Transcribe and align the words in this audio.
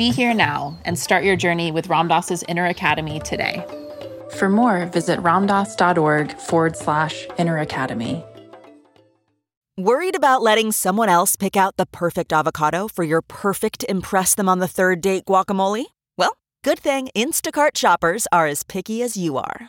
Be 0.00 0.10
here 0.10 0.32
now 0.32 0.78
and 0.86 0.98
start 0.98 1.24
your 1.24 1.36
journey 1.36 1.70
with 1.70 1.88
Ram 1.88 2.08
Dass's 2.08 2.42
Inner 2.48 2.64
Academy 2.64 3.20
today. 3.20 3.62
For 4.38 4.48
more, 4.48 4.86
visit 4.86 5.20
ramdass.org 5.20 6.38
forward 6.38 6.74
slash 6.74 7.26
inner 7.36 7.58
academy. 7.58 8.24
Worried 9.76 10.16
about 10.16 10.40
letting 10.40 10.72
someone 10.72 11.10
else 11.10 11.36
pick 11.36 11.54
out 11.54 11.76
the 11.76 11.84
perfect 11.84 12.32
avocado 12.32 12.88
for 12.88 13.04
your 13.04 13.20
perfect 13.20 13.84
Impress 13.90 14.34
Them 14.34 14.48
on 14.48 14.58
the 14.58 14.66
Third 14.66 15.02
Date 15.02 15.26
guacamole? 15.26 15.84
Well, 16.16 16.38
good 16.64 16.78
thing 16.78 17.10
Instacart 17.14 17.76
shoppers 17.76 18.26
are 18.32 18.46
as 18.46 18.62
picky 18.62 19.02
as 19.02 19.18
you 19.18 19.36
are. 19.36 19.68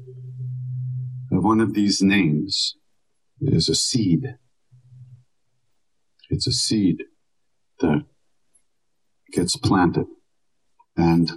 one 1.43 1.59
of 1.59 1.73
these 1.73 2.01
names 2.01 2.75
is 3.41 3.69
a 3.69 3.75
seed. 3.75 4.35
It's 6.29 6.47
a 6.47 6.51
seed 6.51 7.03
that 7.79 8.05
gets 9.31 9.55
planted. 9.55 10.05
And 10.95 11.31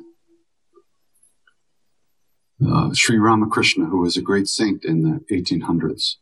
uh, 2.64 2.90
Sri 2.92 3.18
Ramakrishna, 3.18 3.86
who 3.86 4.00
was 4.00 4.16
a 4.16 4.22
great 4.22 4.46
saint 4.46 4.84
in 4.84 5.02
the 5.02 5.34
1800s, 5.34 6.14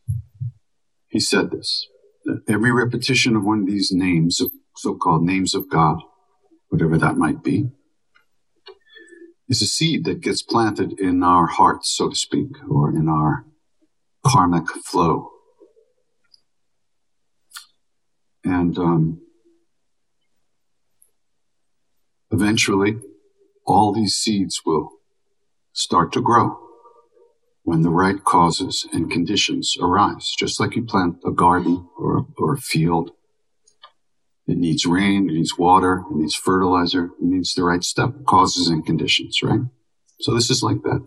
he 1.08 1.20
said 1.20 1.50
this 1.50 1.86
that 2.24 2.42
every 2.48 2.70
repetition 2.70 3.34
of 3.34 3.44
one 3.44 3.62
of 3.62 3.66
these 3.66 3.90
names, 3.90 4.40
so 4.76 4.94
called 4.94 5.24
names 5.24 5.56
of 5.56 5.68
God, 5.68 5.98
whatever 6.68 6.96
that 6.96 7.16
might 7.16 7.42
be, 7.42 7.68
is 9.48 9.60
a 9.60 9.66
seed 9.66 10.04
that 10.04 10.20
gets 10.20 10.40
planted 10.40 10.98
in 11.00 11.24
our 11.24 11.46
hearts, 11.46 11.92
so 11.94 12.08
to 12.08 12.14
speak, 12.14 12.50
or 12.70 12.90
in 12.90 13.08
our 13.08 13.44
karmic 14.24 14.68
flow. 14.84 15.30
And 18.44 18.76
um, 18.78 19.20
eventually, 22.30 22.98
all 23.66 23.92
these 23.92 24.14
seeds 24.14 24.62
will 24.66 24.90
start 25.72 26.12
to 26.12 26.20
grow 26.20 26.58
when 27.64 27.82
the 27.82 27.90
right 27.90 28.22
causes 28.24 28.86
and 28.92 29.10
conditions 29.10 29.76
arise. 29.80 30.34
Just 30.36 30.58
like 30.58 30.74
you 30.74 30.84
plant 30.84 31.16
a 31.24 31.30
garden 31.30 31.88
or, 31.96 32.26
or 32.36 32.54
a 32.54 32.58
field, 32.58 33.12
it 34.48 34.56
needs 34.56 34.84
rain, 34.84 35.30
it 35.30 35.34
needs 35.34 35.56
water, 35.56 36.04
it 36.10 36.16
needs 36.16 36.34
fertilizer, 36.34 37.04
it 37.04 37.22
needs 37.22 37.54
the 37.54 37.62
right 37.62 37.84
stuff, 37.84 38.12
causes 38.26 38.68
and 38.68 38.84
conditions, 38.84 39.40
right? 39.42 39.60
So 40.20 40.34
this 40.34 40.50
is 40.50 40.62
like 40.62 40.82
that. 40.82 41.06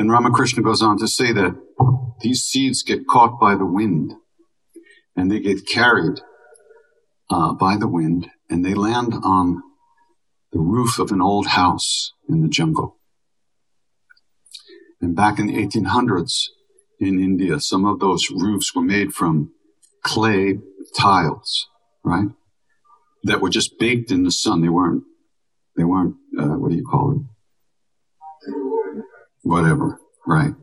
Then 0.00 0.08
Ramakrishna 0.08 0.62
goes 0.62 0.80
on 0.80 0.96
to 1.00 1.06
say 1.06 1.30
that 1.30 1.60
these 2.22 2.40
seeds 2.40 2.82
get 2.82 3.06
caught 3.06 3.38
by 3.38 3.54
the 3.54 3.66
wind 3.66 4.14
and 5.14 5.30
they 5.30 5.40
get 5.40 5.66
carried 5.66 6.22
uh, 7.28 7.52
by 7.52 7.76
the 7.76 7.86
wind 7.86 8.30
and 8.48 8.64
they 8.64 8.72
land 8.72 9.12
on 9.22 9.62
the 10.52 10.58
roof 10.58 10.98
of 10.98 11.12
an 11.12 11.20
old 11.20 11.48
house 11.48 12.14
in 12.30 12.40
the 12.40 12.48
jungle. 12.48 12.96
And 15.02 15.14
back 15.14 15.38
in 15.38 15.48
the 15.48 15.66
1800s 15.66 16.44
in 16.98 17.22
India, 17.22 17.60
some 17.60 17.84
of 17.84 18.00
those 18.00 18.30
roofs 18.30 18.74
were 18.74 18.80
made 18.80 19.12
from 19.12 19.52
clay 20.02 20.60
tiles, 20.96 21.68
right? 22.02 22.28
That 23.24 23.42
were 23.42 23.50
just 23.50 23.78
baked 23.78 24.10
in 24.10 24.22
the 24.22 24.32
sun. 24.32 24.62
They 24.62 24.70
weren't, 24.70 25.04
they 25.76 25.84
weren't, 25.84 26.14
uh, 26.38 26.56
what 26.56 26.70
do 26.70 26.76
you 26.78 26.86
call 26.90 27.12
it? 27.12 27.29
Whatever, 29.42 30.00
right? 30.26 30.54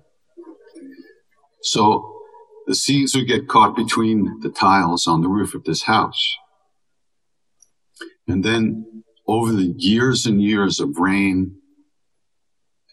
So 1.62 2.22
the 2.68 2.76
seeds 2.76 3.16
would 3.16 3.28
get 3.28 3.48
caught 3.48 3.76
between 3.76 4.40
the 4.42 4.50
tiles 4.50 5.08
on 5.08 5.22
the 5.22 5.30
roof 5.30 5.54
of 5.54 5.64
this 5.64 5.84
house. 5.84 6.38
And 8.28 8.44
then 8.44 9.04
over 9.28 9.52
the 9.54 9.74
years 9.78 10.26
and 10.26 10.42
years 10.42 10.80
of 10.80 10.98
rain 10.98 11.58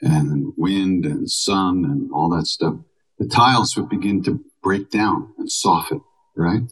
and 0.01 0.53
wind 0.57 1.05
and 1.07 1.31
sun 1.31 1.85
and 1.85 2.11
all 2.13 2.29
that 2.31 2.47
stuff, 2.47 2.77
the 3.19 3.27
tiles 3.27 3.77
would 3.77 3.89
begin 3.89 4.23
to 4.25 4.45
break 4.63 4.91
down 4.91 5.35
and 5.39 5.51
soften, 5.51 6.01
right? 6.37 6.63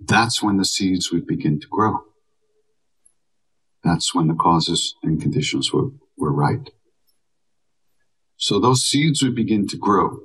That's 0.00 0.42
when 0.42 0.56
the 0.56 0.64
seeds 0.64 1.10
would 1.12 1.26
begin 1.26 1.60
to 1.60 1.66
grow. 1.68 1.98
That's 3.82 4.14
when 4.14 4.28
the 4.28 4.34
causes 4.34 4.94
and 5.02 5.20
conditions 5.20 5.72
were, 5.72 5.90
were 6.16 6.32
right. 6.32 6.70
So 8.36 8.60
those 8.60 8.82
seeds 8.82 9.22
would 9.22 9.34
begin 9.34 9.66
to 9.68 9.76
grow. 9.76 10.18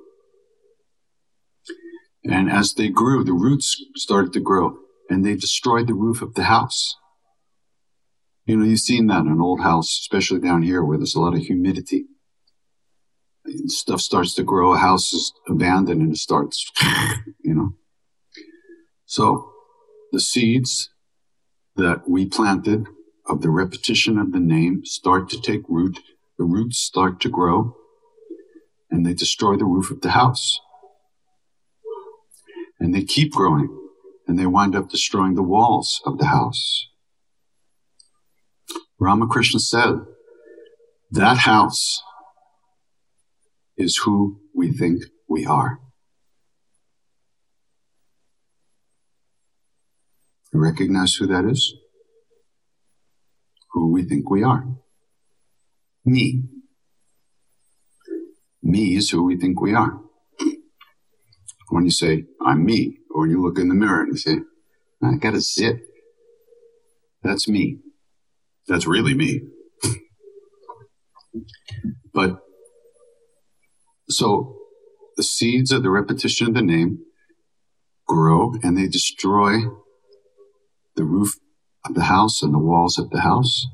And 2.23 2.51
as 2.51 2.73
they 2.73 2.89
grew, 2.89 3.23
the 3.23 3.33
roots 3.33 3.83
started 3.95 4.33
to 4.33 4.39
grow 4.39 4.77
and 5.09 5.25
they 5.25 5.35
destroyed 5.35 5.87
the 5.87 5.93
roof 5.93 6.21
of 6.21 6.35
the 6.35 6.43
house. 6.43 6.95
You 8.45 8.57
know, 8.57 8.65
you've 8.65 8.79
seen 8.79 9.07
that 9.07 9.21
in 9.21 9.27
an 9.27 9.41
old 9.41 9.61
house, 9.61 9.99
especially 10.01 10.39
down 10.39 10.61
here 10.61 10.83
where 10.83 10.97
there's 10.97 11.15
a 11.15 11.19
lot 11.19 11.35
of 11.35 11.41
humidity. 11.41 12.05
And 13.45 13.71
stuff 13.71 14.01
starts 14.01 14.35
to 14.35 14.43
grow, 14.43 14.73
a 14.73 14.77
house 14.77 15.13
is 15.13 15.33
abandoned 15.47 16.01
and 16.01 16.13
it 16.13 16.17
starts, 16.17 16.69
you 17.43 17.55
know. 17.55 17.73
So 19.05 19.51
the 20.11 20.19
seeds 20.19 20.89
that 21.75 22.07
we 22.07 22.25
planted 22.25 22.85
of 23.25 23.41
the 23.41 23.49
repetition 23.49 24.17
of 24.17 24.31
the 24.31 24.39
name 24.39 24.85
start 24.85 25.29
to 25.29 25.41
take 25.41 25.61
root. 25.67 25.99
The 26.37 26.45
roots 26.45 26.79
start 26.79 27.19
to 27.21 27.29
grow 27.29 27.75
and 28.91 29.05
they 29.05 29.13
destroy 29.13 29.55
the 29.55 29.65
roof 29.65 29.89
of 29.89 30.01
the 30.01 30.11
house. 30.11 30.59
And 32.79 32.93
they 32.93 33.03
keep 33.03 33.31
growing 33.31 33.69
and 34.27 34.37
they 34.37 34.45
wind 34.45 34.75
up 34.75 34.89
destroying 34.89 35.35
the 35.35 35.43
walls 35.43 36.01
of 36.05 36.17
the 36.17 36.25
house. 36.25 36.87
Ramakrishna 38.99 39.59
said, 39.59 39.95
that 41.11 41.37
house 41.39 42.01
is 43.77 43.97
who 43.97 44.39
we 44.55 44.71
think 44.71 45.03
we 45.27 45.45
are. 45.45 45.79
You 50.53 50.59
recognize 50.59 51.15
who 51.15 51.27
that 51.27 51.45
is? 51.45 51.73
Who 53.71 53.91
we 53.91 54.03
think 54.03 54.29
we 54.29 54.43
are. 54.43 54.65
Me. 56.05 56.43
Me 58.71 58.95
is 58.95 59.09
who 59.09 59.25
we 59.25 59.35
think 59.35 59.59
we 59.59 59.73
are. 59.73 59.99
When 61.71 61.83
you 61.83 61.91
say, 61.91 62.23
I'm 62.45 62.63
me, 62.63 62.99
or 63.13 63.27
you 63.27 63.41
look 63.41 63.59
in 63.59 63.67
the 63.67 63.75
mirror 63.75 64.03
and 64.03 64.13
you 64.13 64.17
say, 64.17 64.37
I 65.03 65.15
gotta 65.15 65.41
sit, 65.41 65.75
that's 67.21 67.49
me. 67.49 67.79
That's 68.69 68.87
really 68.87 69.13
me. 69.13 69.41
but 72.13 72.39
so 74.09 74.55
the 75.17 75.23
seeds 75.23 75.73
of 75.73 75.83
the 75.83 75.89
repetition 75.89 76.47
of 76.47 76.53
the 76.53 76.61
name 76.61 76.99
grow 78.07 78.53
and 78.63 78.77
they 78.77 78.87
destroy 78.87 79.63
the 80.95 81.03
roof 81.03 81.33
of 81.85 81.93
the 81.93 82.03
house 82.03 82.41
and 82.41 82.53
the 82.53 82.59
walls 82.59 82.97
of 82.97 83.09
the 83.09 83.19
house. 83.19 83.67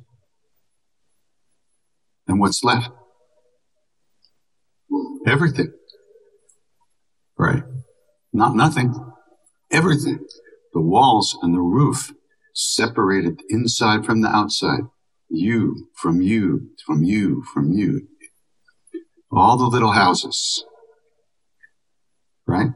And 2.27 2.39
what's 2.39 2.63
left? 2.63 2.89
Everything. 5.27 5.73
Right. 7.37 7.63
Not 8.31 8.55
nothing. 8.55 8.95
Everything. 9.69 10.25
The 10.73 10.81
walls 10.81 11.37
and 11.41 11.53
the 11.53 11.59
roof 11.59 12.13
separated 12.53 13.41
inside 13.49 14.05
from 14.05 14.21
the 14.21 14.29
outside. 14.29 14.81
You 15.29 15.89
from 15.93 16.21
you, 16.21 16.69
from 16.85 17.03
you, 17.03 17.43
from 17.53 17.73
you. 17.73 18.07
All 19.29 19.57
the 19.57 19.65
little 19.65 19.91
houses. 19.91 20.63
Right? 22.47 22.69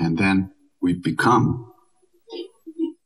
And 0.00 0.18
then 0.18 0.52
we've 0.82 1.02
become, 1.02 1.72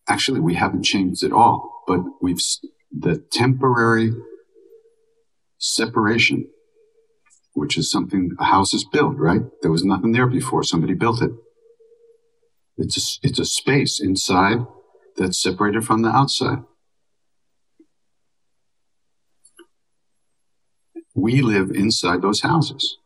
actually, 0.08 0.40
we 0.40 0.54
haven't 0.54 0.84
changed 0.84 1.22
at 1.22 1.32
all, 1.32 1.82
but 1.87 2.00
we've, 2.22 2.38
the 2.96 3.23
temporary 3.32 4.12
separation 5.58 6.49
which 7.55 7.79
is 7.79 7.91
something 7.91 8.32
a 8.38 8.44
house 8.44 8.75
is 8.75 8.85
built, 8.85 9.17
right? 9.17 9.43
There 9.62 9.70
was 9.70 9.85
nothing 9.85 10.12
there 10.12 10.26
before. 10.26 10.64
Somebody 10.64 10.94
built 10.94 11.23
it. 11.23 11.31
It's 12.76 12.99
a, 12.99 13.26
it's 13.26 13.38
a 13.38 13.44
space 13.44 14.00
inside 14.00 14.58
that's 15.17 15.41
separated 15.41 15.85
from 15.85 16.02
the 16.02 16.08
outside. 16.08 16.58
We 21.14 21.40
live 21.40 21.70
inside 21.70 22.23
those 22.23 22.40
houses 22.40 22.99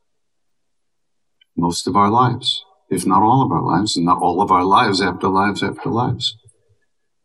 most 1.55 1.87
of 1.87 1.97
our 1.97 2.09
lives, 2.09 2.65
if 2.89 3.05
not 3.05 3.21
all 3.21 3.43
of 3.43 3.53
our 3.53 3.63
lives, 3.63 3.97
and 3.97 4.07
not 4.07 4.23
all 4.23 4.41
of 4.41 4.51
our 4.51 4.65
lives 4.65 5.03
after 5.03 5.29
lives 5.29 5.63
after 5.63 5.91
lives. 5.91 6.39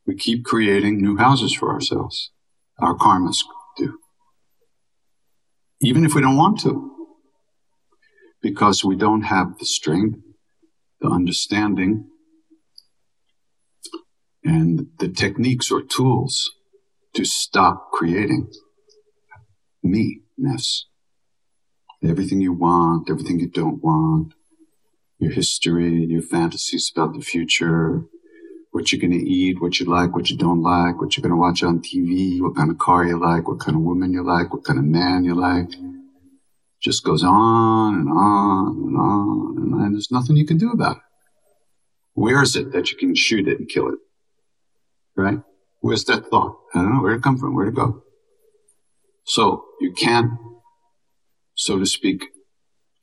We 0.06 0.16
keep 0.16 0.44
creating 0.44 1.02
new 1.02 1.16
houses 1.16 1.54
for 1.54 1.72
ourselves. 1.72 2.32
Our 2.80 2.96
karmas 2.96 3.38
do. 3.78 4.00
Even 5.82 6.06
if 6.06 6.16
we 6.16 6.22
don't 6.22 6.38
want 6.38 6.60
to 6.62 6.92
because 8.42 8.84
we 8.84 8.96
don't 8.96 9.22
have 9.24 9.58
the 9.58 9.66
strength, 9.66 10.20
the 11.00 11.08
understanding, 11.08 12.10
and 14.44 14.88
the 15.00 15.08
techniques 15.08 15.72
or 15.72 15.82
tools 15.82 16.52
to 17.14 17.24
stop 17.24 17.92
creating 17.92 18.52
me-ness. 19.82 20.86
Everything 22.04 22.42
you 22.42 22.52
want, 22.52 23.10
everything 23.10 23.40
you 23.40 23.48
don't 23.48 23.82
want, 23.82 24.34
your 25.20 25.32
history, 25.32 26.06
your 26.06 26.22
fantasies 26.22 26.92
about 26.94 27.14
the 27.14 27.22
future, 27.22 28.04
what 28.74 28.92
you're 28.92 29.00
going 29.00 29.12
to 29.12 29.30
eat, 29.30 29.62
what 29.62 29.80
you 29.80 29.86
like, 29.86 30.16
what 30.16 30.32
you 30.32 30.38
don't 30.38 30.64
like, 30.64 31.00
what 31.00 31.16
you're 31.16 31.22
going 31.22 31.32
to 31.32 31.40
watch 31.40 31.62
on 31.62 31.80
TV, 31.80 32.42
what 32.42 32.56
kind 32.56 32.72
of 32.72 32.80
car 32.80 33.06
you 33.06 33.20
like, 33.20 33.48
what 33.48 33.60
kind 33.60 33.78
of 33.78 33.84
woman 33.84 34.12
you 34.12 34.26
like, 34.26 34.52
what 34.52 34.64
kind 34.64 34.80
of 34.80 34.86
man 34.86 35.24
you 35.24 35.36
like 35.36 35.70
just 36.82 37.04
goes 37.04 37.24
on 37.24 37.94
and 37.94 38.10
on 38.10 38.76
and 38.76 38.98
on 38.98 39.58
and 39.58 39.74
on. 39.76 39.92
There's 39.94 40.12
nothing 40.12 40.36
you 40.36 40.46
can 40.46 40.58
do 40.58 40.72
about 40.72 40.98
it. 40.98 41.04
Where 42.16 42.42
is 42.42 42.56
it 42.56 42.72
that 42.74 42.92
you 42.92 42.98
can 42.98 43.14
shoot 43.14 43.48
it 43.48 43.60
and 43.60 43.70
kill 43.70 43.90
it? 43.90 44.00
Right? 45.16 45.38
Where's 45.82 46.06
that 46.06 46.26
thought? 46.26 46.58
I 46.74 46.80
don't 46.80 46.96
know. 46.96 47.02
Where'd 47.02 47.20
it 47.20 47.24
come 47.24 47.38
from? 47.38 47.54
Where'd 47.54 47.70
it 47.70 47.76
go? 47.76 48.02
So 49.24 49.66
you 49.82 49.94
can't, 49.94 50.32
so 51.54 51.78
to 51.78 51.86
speak, 51.86 52.26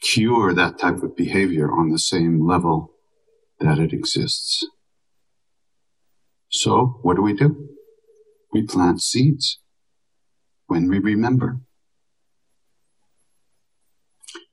cure 0.02 0.52
that 0.52 0.80
type 0.80 0.96
of 1.04 1.16
behavior 1.16 1.70
on 1.70 1.90
the 1.90 1.98
same 1.98 2.44
level 2.44 2.92
that 3.60 3.78
it 3.78 3.92
exists. 3.92 4.66
So 6.50 6.98
what 7.02 7.16
do 7.16 7.22
we 7.22 7.32
do? 7.32 7.68
We 8.52 8.62
plant 8.62 9.00
seeds 9.00 9.60
when 10.66 10.88
we 10.88 10.98
remember 10.98 11.60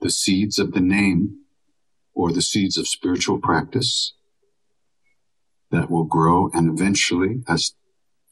the 0.01 0.09
seeds 0.11 0.59
of 0.59 0.73
the 0.73 0.79
name 0.79 1.39
or 2.13 2.31
the 2.31 2.41
seeds 2.41 2.77
of 2.77 2.87
spiritual 2.87 3.39
practice 3.39 4.13
that 5.71 5.89
will 5.89 6.05
grow 6.05 6.49
and 6.53 6.69
eventually 6.69 7.41
as 7.47 7.73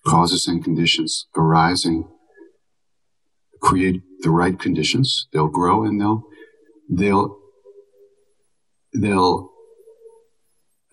causes 0.05 0.47
and 0.47 0.63
conditions 0.63 1.27
arising 1.35 2.07
create 3.61 4.01
the 4.19 4.29
right 4.29 4.59
conditions 4.59 5.27
they'll 5.33 5.47
grow 5.47 5.83
and 5.83 5.99
they'll 5.99 6.23
they'll 6.89 7.39
they'll 8.93 9.49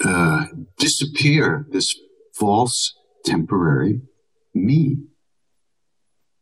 uh, 0.04 0.46
disappear 0.78 1.66
this 1.70 1.94
false 2.42 2.94
temporary 3.24 4.00
me 4.52 4.96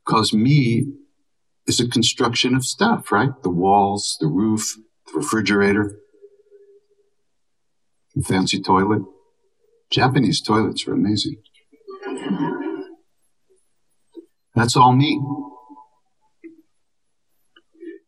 because 0.03 0.33
me 0.33 0.87
is 1.67 1.79
a 1.79 1.87
construction 1.87 2.55
of 2.55 2.65
stuff, 2.65 3.13
right? 3.13 3.29
The 3.43 3.51
walls, 3.51 4.17
the 4.19 4.27
roof, 4.27 4.77
the 5.07 5.19
refrigerator, 5.19 5.99
the 8.15 8.23
fancy 8.23 8.63
toilet. 8.63 9.03
Japanese 9.91 10.41
toilets 10.41 10.89
are 10.89 10.95
amazing. 10.95 11.37
That's 14.55 14.77
all 14.77 14.95
me. 14.95 15.21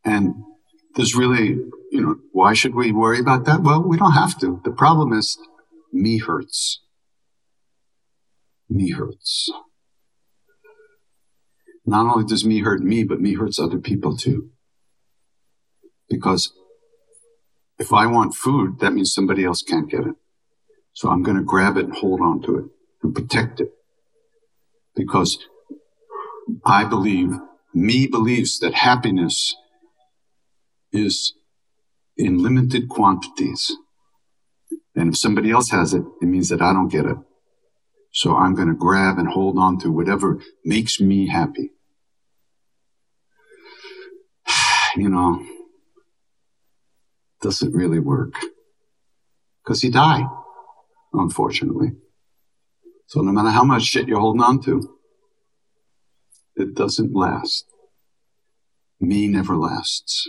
And 0.02 0.32
there's 0.96 1.14
really, 1.14 1.58
you 1.90 2.00
know, 2.00 2.16
why 2.32 2.54
should 2.54 2.75
we 2.75 2.90
worry 2.90 3.20
about 3.20 3.44
that? 3.44 3.61
Well, 3.62 3.82
we 3.87 3.99
don't 3.99 4.12
have 4.12 4.38
to. 4.40 4.62
The 4.64 4.72
problem 4.72 5.12
is 5.12 5.37
me 5.92 6.16
hurts. 6.16 6.80
Me 8.73 8.91
hurts 8.91 9.50
not 11.85 12.07
only 12.07 12.25
does 12.25 12.45
me 12.45 12.61
hurt 12.61 12.81
me, 12.81 13.05
but 13.05 13.21
me 13.21 13.35
hurts 13.35 13.59
other 13.59 13.79
people 13.79 14.17
too. 14.17 14.50
Because 16.09 16.52
if 17.79 17.93
I 17.93 18.07
want 18.07 18.35
food, 18.35 18.79
that 18.81 18.93
means 18.93 19.12
somebody 19.12 19.45
else 19.45 19.62
can't 19.62 19.91
get 19.91 20.00
it. 20.00 20.14
So 20.93 21.11
I'm 21.11 21.23
going 21.23 21.37
to 21.37 21.43
grab 21.43 21.76
it 21.76 21.87
and 21.87 21.95
hold 21.95 22.21
on 22.21 22.43
to 22.43 22.59
it 22.59 22.64
and 23.02 23.14
protect 23.14 23.61
it. 23.61 23.71
Because 24.95 25.38
I 26.64 26.85
believe, 26.85 27.31
me 27.75 28.07
believes 28.07 28.59
that 28.61 28.75
happiness 28.75 29.57
is 30.93 31.35
in 32.17 32.43
limited 32.43 32.88
quantities. 32.88 33.75
And 34.95 35.11
if 35.11 35.17
somebody 35.17 35.50
else 35.50 35.71
has 35.71 35.95
it, 35.95 36.05
it 36.21 36.26
means 36.26 36.50
that 36.50 36.61
I 36.61 36.75
don't 36.75 36.88
get 36.88 37.07
it. 37.07 37.17
So 38.12 38.37
I'm 38.37 38.54
going 38.54 38.69
to 38.69 38.75
grab 38.75 39.19
and 39.19 39.26
hold 39.26 39.59
on 39.59 39.78
to 39.81 39.90
whatever 39.90 40.38
makes 40.64 41.00
me 41.00 41.28
happy. 41.28 41.71
You 44.95 45.09
know, 45.09 45.42
doesn't 47.40 47.75
really 47.75 47.99
work 47.99 48.35
because 49.64 49.83
you 49.83 49.90
die, 49.90 50.26
unfortunately. 51.14 51.92
So 53.07 53.23
no 53.23 53.33
matter 53.33 53.49
how 53.49 53.64
much 53.64 53.85
shit 53.85 54.07
you're 54.07 54.21
holding 54.21 54.42
on 54.42 54.61
to, 54.64 54.99
it 56.57 56.75
doesn't 56.75 57.14
last. 57.14 57.64
Me 59.00 59.28
never 59.28 59.57
lasts. 59.57 60.28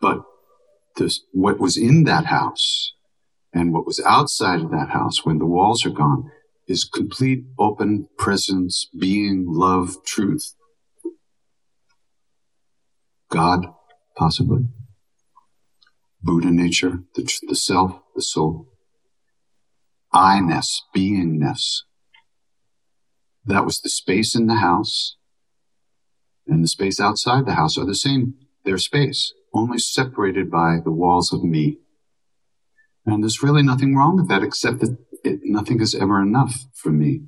But 0.00 0.22
this, 0.96 1.22
what 1.32 1.58
was 1.58 1.76
in 1.76 2.04
that 2.04 2.26
house 2.26 2.92
and 3.52 3.72
what 3.72 3.86
was 3.86 4.00
outside 4.06 4.60
of 4.60 4.70
that 4.70 4.90
house 4.90 5.24
when 5.24 5.38
the 5.38 5.46
walls 5.46 5.84
are 5.84 5.90
gone 5.90 6.30
is 6.66 6.84
complete 6.84 7.44
open 7.58 8.08
presence, 8.18 8.88
being, 8.98 9.44
love, 9.48 10.04
truth. 10.04 10.54
God, 13.30 13.66
possibly. 14.16 14.66
Buddha 16.22 16.50
nature, 16.50 17.00
the, 17.14 17.30
the 17.48 17.54
self, 17.54 18.00
the 18.14 18.22
soul. 18.22 18.68
I-ness, 20.12 20.82
beingness. 20.94 21.82
That 23.44 23.64
was 23.64 23.80
the 23.80 23.90
space 23.90 24.34
in 24.34 24.46
the 24.46 24.56
house 24.56 25.16
and 26.46 26.62
the 26.62 26.68
space 26.68 27.00
outside 27.00 27.44
the 27.44 27.54
house 27.54 27.76
are 27.76 27.84
the 27.84 27.94
same. 27.94 28.34
They're 28.64 28.78
space, 28.78 29.32
only 29.52 29.78
separated 29.78 30.50
by 30.50 30.78
the 30.82 30.92
walls 30.92 31.32
of 31.32 31.42
me. 31.42 31.78
And 33.04 33.22
there's 33.22 33.42
really 33.42 33.62
nothing 33.62 33.94
wrong 33.94 34.16
with 34.16 34.28
that 34.28 34.42
except 34.42 34.80
that 34.80 34.96
it, 35.26 35.40
nothing 35.44 35.80
is 35.80 35.94
ever 35.94 36.22
enough 36.22 36.66
for 36.74 36.90
me. 36.90 37.22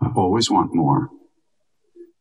I 0.00 0.08
always 0.14 0.50
want 0.50 0.74
more 0.74 1.10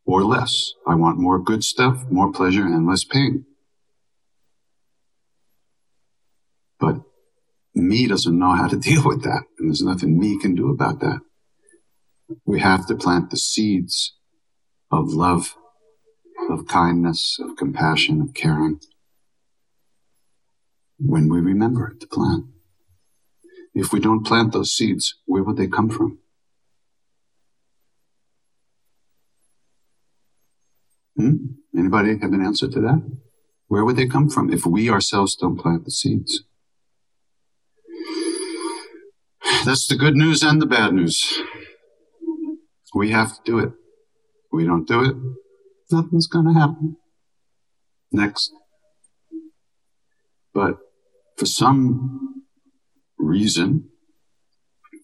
or 0.05 0.23
less. 0.23 0.73
I 0.87 0.95
want 0.95 1.17
more 1.17 1.39
good 1.39 1.63
stuff, 1.63 2.05
more 2.09 2.31
pleasure, 2.31 2.65
and 2.65 2.87
less 2.87 3.03
pain. 3.03 3.45
But 6.79 6.97
me 7.73 8.07
doesn't 8.07 8.37
know 8.37 8.53
how 8.53 8.67
to 8.67 8.77
deal 8.89 9.03
with 9.05 9.23
that, 9.23 9.43
and 9.57 9.69
there's 9.69 9.81
nothing 9.81 10.19
me 10.19 10.39
can 10.39 10.55
do 10.55 10.69
about 10.69 10.99
that. 10.99 11.21
We 12.45 12.59
have 12.59 12.87
to 12.87 12.95
plant 12.95 13.29
the 13.29 13.37
seeds 13.37 14.15
of 14.91 15.13
love, 15.13 15.55
of 16.49 16.67
kindness, 16.67 17.37
of 17.39 17.55
compassion, 17.57 18.21
of 18.21 18.33
caring 18.33 18.79
when 20.99 21.29
we 21.29 21.39
remember 21.39 21.95
to 21.99 22.07
plant. 22.07 22.45
If 23.73 23.91
we 23.91 23.99
don't 23.99 24.25
plant 24.25 24.53
those 24.53 24.73
seeds, 24.73 25.15
where 25.25 25.43
would 25.43 25.57
they 25.57 25.67
come 25.67 25.89
from? 25.89 26.19
Hmm? 31.17 31.35
Anybody 31.75 32.17
have 32.19 32.33
an 32.33 32.45
answer 32.45 32.67
to 32.67 32.81
that? 32.81 33.19
Where 33.67 33.83
would 33.83 33.95
they 33.95 34.07
come 34.07 34.29
from 34.29 34.53
if 34.53 34.65
we 34.65 34.89
ourselves 34.89 35.35
don't 35.35 35.57
plant 35.57 35.85
the 35.85 35.91
seeds? 35.91 36.43
That's 39.65 39.87
the 39.87 39.95
good 39.95 40.15
news 40.15 40.43
and 40.43 40.61
the 40.61 40.65
bad 40.65 40.93
news. 40.93 41.41
We 42.93 43.09
have 43.11 43.35
to 43.35 43.39
do 43.43 43.59
it. 43.59 43.71
We 44.51 44.65
don't 44.65 44.87
do 44.87 45.03
it, 45.03 45.15
nothing's 45.91 46.27
going 46.27 46.45
to 46.45 46.53
happen. 46.53 46.97
Next. 48.11 48.53
But 50.53 50.77
for 51.37 51.47
some 51.47 52.42
reason, 53.23 53.89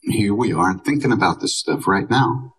here 0.02 0.34
we 0.34 0.54
are 0.54 0.78
thinking 0.78 1.12
about 1.12 1.40
this 1.40 1.58
stuff 1.58 1.88
right 1.88 2.10
now. 2.10 2.54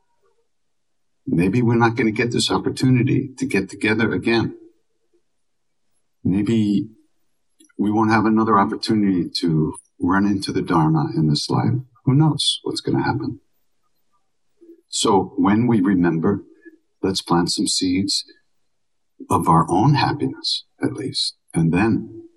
Maybe 1.27 1.63
we're 1.63 1.77
not 1.77 1.97
going 1.97 2.07
to 2.07 2.23
get 2.23 2.33
this 2.33 2.51
opportunity 2.51 3.31
to 3.39 3.47
get 3.47 3.69
together 3.71 4.13
again. 4.13 4.57
Maybe 6.25 6.89
we 7.79 7.91
won't 7.91 8.11
have 8.11 8.27
another 8.27 8.59
opportunity 8.59 9.31
to 9.41 9.75
run 10.01 10.27
into 10.27 10.53
the 10.53 10.63
Dharma 10.63 11.07
in 11.17 11.29
this 11.29 11.49
life. 11.49 11.81
Who 12.05 12.15
knows 12.15 12.61
what's 12.63 12.81
going 12.81 12.99
to 12.99 13.05
happen? 13.05 13.41
So 14.89 15.35
when 15.37 15.67
we 15.67 15.81
remember, 15.81 16.43
let's 17.03 17.23
plant 17.23 17.53
some 17.53 17.69
seeds 17.69 18.25
of 19.31 19.49
our 19.49 19.67
own 19.71 19.95
happiness, 19.95 20.65
at 20.83 20.95
least. 20.95 21.37
And 21.55 21.73
then 21.73 22.29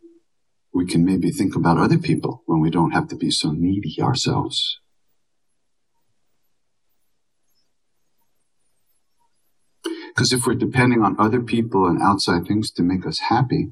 we 0.74 0.86
can 0.86 1.06
maybe 1.06 1.30
think 1.30 1.56
about 1.56 1.78
other 1.78 2.00
people 2.00 2.42
when 2.46 2.60
we 2.60 2.70
don't 2.70 2.92
have 2.92 3.08
to 3.10 3.16
be 3.16 3.30
so 3.30 3.52
needy 3.52 4.02
ourselves. 4.02 4.80
Because 10.14 10.34
if 10.34 10.46
we're 10.46 10.56
depending 10.56 11.02
on 11.02 11.16
other 11.20 11.42
people 11.42 11.88
and 11.88 12.02
outside 12.02 12.46
things 12.46 12.72
to 12.72 12.84
make 12.84 13.06
us 13.06 13.20
happy, 13.20 13.72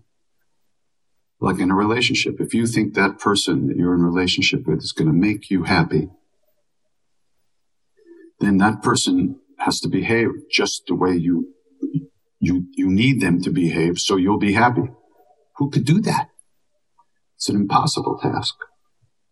like 1.39 1.59
in 1.59 1.71
a 1.71 1.75
relationship, 1.75 2.39
if 2.39 2.53
you 2.53 2.67
think 2.67 2.93
that 2.93 3.19
person 3.19 3.67
that 3.67 3.77
you're 3.77 3.95
in 3.95 4.03
relationship 4.03 4.67
with 4.67 4.79
is 4.79 4.91
going 4.91 5.07
to 5.07 5.13
make 5.13 5.49
you 5.49 5.63
happy, 5.63 6.09
then 8.39 8.57
that 8.57 8.81
person 8.81 9.39
has 9.59 9.79
to 9.81 9.87
behave 9.87 10.29
just 10.49 10.83
the 10.87 10.95
way 10.95 11.15
you 11.15 11.53
you 12.39 12.65
you 12.75 12.89
need 12.89 13.21
them 13.21 13.39
to 13.41 13.51
behave 13.51 13.99
so 13.99 14.15
you'll 14.15 14.39
be 14.39 14.53
happy. 14.53 14.89
Who 15.57 15.69
could 15.69 15.85
do 15.85 16.01
that? 16.01 16.30
It's 17.41 17.49
an 17.49 17.55
impossible 17.55 18.19
task. 18.21 18.53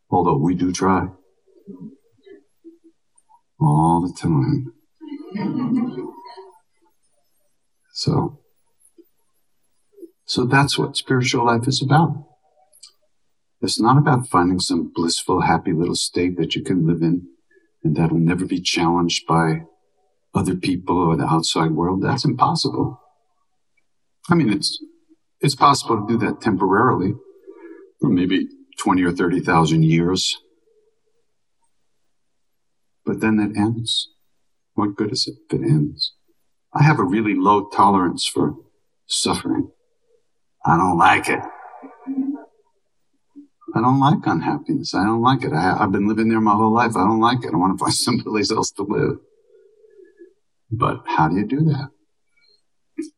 Although 0.09 0.37
we 0.37 0.55
do 0.55 0.73
try. 0.73 1.09
All 3.61 4.01
the 4.01 4.11
time. 4.19 4.73
So 7.93 8.39
so 10.25 10.45
that's 10.45 10.75
what 10.75 10.97
spiritual 10.97 11.45
life 11.45 11.67
is 11.67 11.83
about. 11.83 12.25
It's 13.61 13.79
not 13.79 13.99
about 13.99 14.27
finding 14.27 14.59
some 14.59 14.91
blissful, 14.91 15.41
happy 15.41 15.71
little 15.71 15.93
state 15.93 16.35
that 16.37 16.55
you 16.55 16.63
can 16.63 16.87
live 16.87 17.03
in 17.03 17.27
and 17.83 17.95
that'll 17.95 18.17
never 18.17 18.45
be 18.45 18.59
challenged 18.59 19.27
by 19.27 19.65
other 20.33 20.55
people 20.55 20.97
or 20.97 21.15
the 21.15 21.25
outside 21.25 21.73
world. 21.73 22.01
That's 22.01 22.25
impossible. 22.25 22.99
I 24.31 24.33
mean, 24.33 24.51
it's, 24.51 24.83
it's 25.41 25.53
possible 25.53 25.97
to 25.97 26.07
do 26.07 26.17
that 26.25 26.41
temporarily 26.41 27.13
maybe 28.01 28.47
20 28.81 29.03
or 29.03 29.11
30,000 29.11 29.83
years. 29.83 30.37
But 33.05 33.19
then 33.19 33.39
it 33.39 33.57
ends. 33.57 34.09
What 34.73 34.95
good 34.95 35.11
is 35.11 35.27
it 35.27 35.35
if 35.49 35.59
it 35.59 35.63
ends? 35.63 36.13
I 36.73 36.83
have 36.83 36.99
a 36.99 37.03
really 37.03 37.35
low 37.35 37.67
tolerance 37.69 38.25
for 38.25 38.55
suffering. 39.07 39.71
I 40.65 40.77
don't 40.77 40.97
like 40.97 41.27
it. 41.29 41.39
I 43.75 43.81
don't 43.81 43.99
like 43.99 44.25
unhappiness. 44.25 44.95
I 44.95 45.03
don't 45.03 45.21
like 45.21 45.43
it. 45.43 45.53
I, 45.53 45.77
have 45.77 45.91
been 45.91 46.07
living 46.07 46.29
there 46.29 46.41
my 46.41 46.55
whole 46.55 46.73
life. 46.73 46.95
I 46.95 47.05
don't 47.05 47.19
like 47.19 47.43
it. 47.43 47.53
I 47.53 47.57
want 47.57 47.77
to 47.77 47.83
find 47.83 47.93
someplace 48.07 48.51
else 48.51 48.71
to 48.71 48.83
live. 48.83 49.17
But 50.71 51.03
how 51.05 51.27
do 51.27 51.35
you 51.35 51.45
do 51.45 51.61
that? 51.65 51.89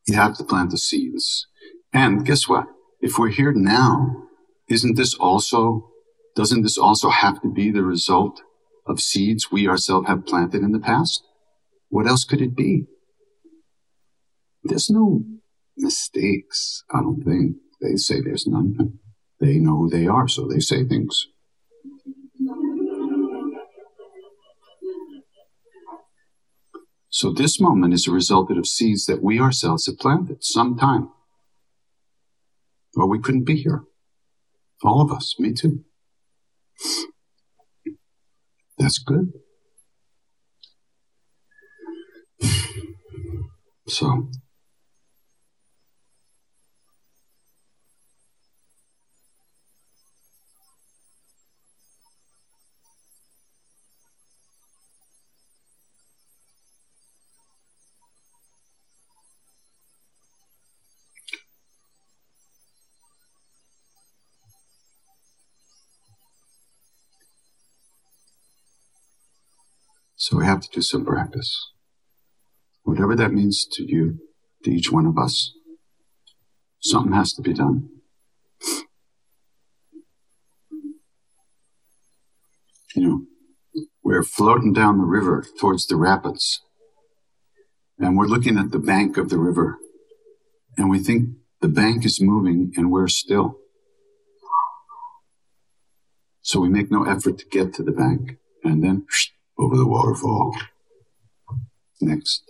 You 0.06 0.14
have 0.14 0.36
to 0.38 0.44
plant 0.44 0.70
the 0.70 0.78
seeds. 0.78 1.46
And 1.92 2.24
guess 2.24 2.48
what? 2.48 2.66
If 3.00 3.18
we're 3.18 3.28
here 3.28 3.52
now, 3.52 4.24
isn't 4.72 4.96
this 4.96 5.14
also, 5.14 5.90
doesn't 6.34 6.62
this 6.62 6.78
also 6.78 7.10
have 7.10 7.42
to 7.42 7.48
be 7.48 7.70
the 7.70 7.82
result 7.82 8.40
of 8.86 9.00
seeds 9.00 9.52
we 9.52 9.68
ourselves 9.68 10.08
have 10.08 10.24
planted 10.24 10.62
in 10.62 10.72
the 10.72 10.80
past? 10.80 11.22
What 11.90 12.06
else 12.06 12.24
could 12.24 12.40
it 12.40 12.56
be? 12.56 12.86
There's 14.64 14.88
no 14.88 15.24
mistakes, 15.76 16.84
I 16.90 17.00
don't 17.00 17.22
think. 17.22 17.56
They 17.82 17.96
say 17.96 18.20
there's 18.20 18.46
none. 18.46 18.98
They 19.40 19.58
know 19.58 19.76
who 19.76 19.90
they 19.90 20.06
are, 20.06 20.26
so 20.26 20.46
they 20.46 20.60
say 20.60 20.84
things. 20.84 21.26
So 27.10 27.30
this 27.30 27.60
moment 27.60 27.92
is 27.92 28.08
a 28.08 28.12
result 28.12 28.50
of 28.50 28.66
seeds 28.66 29.04
that 29.04 29.22
we 29.22 29.38
ourselves 29.38 29.86
have 29.86 29.98
planted 29.98 30.42
sometime. 30.42 31.10
Or 32.96 33.06
we 33.06 33.18
couldn't 33.18 33.44
be 33.44 33.56
here. 33.56 33.84
All 34.84 35.00
of 35.00 35.12
us, 35.12 35.36
me 35.38 35.52
too. 35.52 35.84
That's 38.78 38.98
good. 38.98 39.32
So 43.88 44.28
So 70.22 70.36
we 70.36 70.46
have 70.46 70.60
to 70.60 70.68
do 70.72 70.82
some 70.82 71.04
practice. 71.04 71.72
Whatever 72.84 73.16
that 73.16 73.32
means 73.32 73.66
to 73.72 73.82
you, 73.82 74.20
to 74.62 74.70
each 74.70 74.92
one 74.92 75.04
of 75.04 75.18
us, 75.18 75.52
something 76.78 77.12
has 77.12 77.32
to 77.32 77.42
be 77.42 77.52
done. 77.52 77.88
You 82.94 83.02
know, 83.02 83.22
we're 84.04 84.22
floating 84.22 84.72
down 84.72 84.98
the 84.98 85.04
river 85.04 85.44
towards 85.58 85.86
the 85.86 85.96
rapids, 85.96 86.60
and 87.98 88.16
we're 88.16 88.26
looking 88.26 88.56
at 88.58 88.70
the 88.70 88.78
bank 88.78 89.16
of 89.16 89.28
the 89.28 89.38
river, 89.38 89.78
and 90.78 90.88
we 90.88 91.00
think 91.00 91.30
the 91.60 91.68
bank 91.68 92.04
is 92.04 92.20
moving 92.20 92.72
and 92.76 92.92
we're 92.92 93.08
still. 93.08 93.58
So 96.42 96.60
we 96.60 96.68
make 96.68 96.92
no 96.92 97.02
effort 97.02 97.38
to 97.38 97.44
get 97.46 97.74
to 97.74 97.82
the 97.82 97.90
bank, 97.90 98.38
and 98.62 98.84
then 98.84 99.04
over 99.62 99.76
the 99.76 99.86
waterfall. 99.86 100.56
Next. 102.00 102.42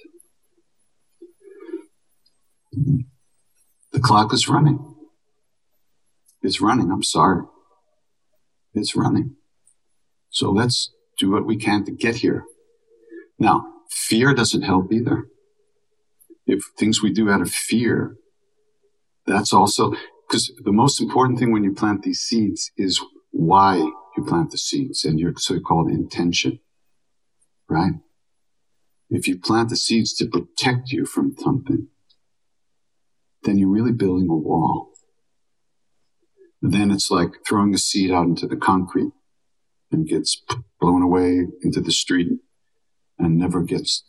The 3.92 4.00
clock 4.00 4.32
is 4.32 4.48
running. 4.48 4.94
It's 6.42 6.60
running. 6.60 6.90
I'm 6.90 7.02
sorry. 7.02 7.44
It's 8.74 8.96
running. 8.96 9.36
So 10.30 10.50
let's 10.50 10.90
do 11.18 11.30
what 11.30 11.44
we 11.44 11.56
can 11.56 11.84
to 11.84 11.92
get 11.92 12.16
here. 12.16 12.44
Now, 13.38 13.66
fear 13.90 14.34
doesn't 14.34 14.62
help 14.62 14.92
either. 14.92 15.26
If 16.46 16.62
things 16.78 17.02
we 17.02 17.12
do 17.12 17.30
out 17.30 17.42
of 17.42 17.50
fear, 17.50 18.16
that's 19.26 19.52
also 19.52 19.92
because 20.26 20.50
the 20.64 20.72
most 20.72 21.00
important 21.00 21.38
thing 21.38 21.52
when 21.52 21.62
you 21.62 21.72
plant 21.72 22.02
these 22.02 22.20
seeds 22.20 22.72
is 22.76 23.00
why 23.30 23.76
you 23.76 24.24
plant 24.26 24.50
the 24.50 24.58
seeds 24.58 25.04
and 25.04 25.20
your 25.20 25.34
so-called 25.36 25.90
intention, 25.90 26.58
right? 27.72 27.94
If 29.10 29.26
you 29.26 29.38
plant 29.38 29.70
the 29.70 29.76
seeds 29.76 30.12
to 30.14 30.26
protect 30.26 30.90
you 30.90 31.06
from 31.06 31.36
something, 31.38 31.88
then 33.42 33.58
you're 33.58 33.68
really 33.68 33.92
building 33.92 34.28
a 34.28 34.34
wall. 34.36 34.92
Then 36.60 36.90
it's 36.90 37.10
like 37.10 37.30
throwing 37.46 37.74
a 37.74 37.78
seed 37.78 38.12
out 38.12 38.26
into 38.26 38.46
the 38.46 38.56
concrete 38.56 39.12
and 39.90 40.06
gets 40.06 40.40
blown 40.80 41.02
away 41.02 41.46
into 41.62 41.80
the 41.80 41.92
street 41.92 42.28
and 43.18 43.36
never 43.36 43.62
gets 43.62 44.04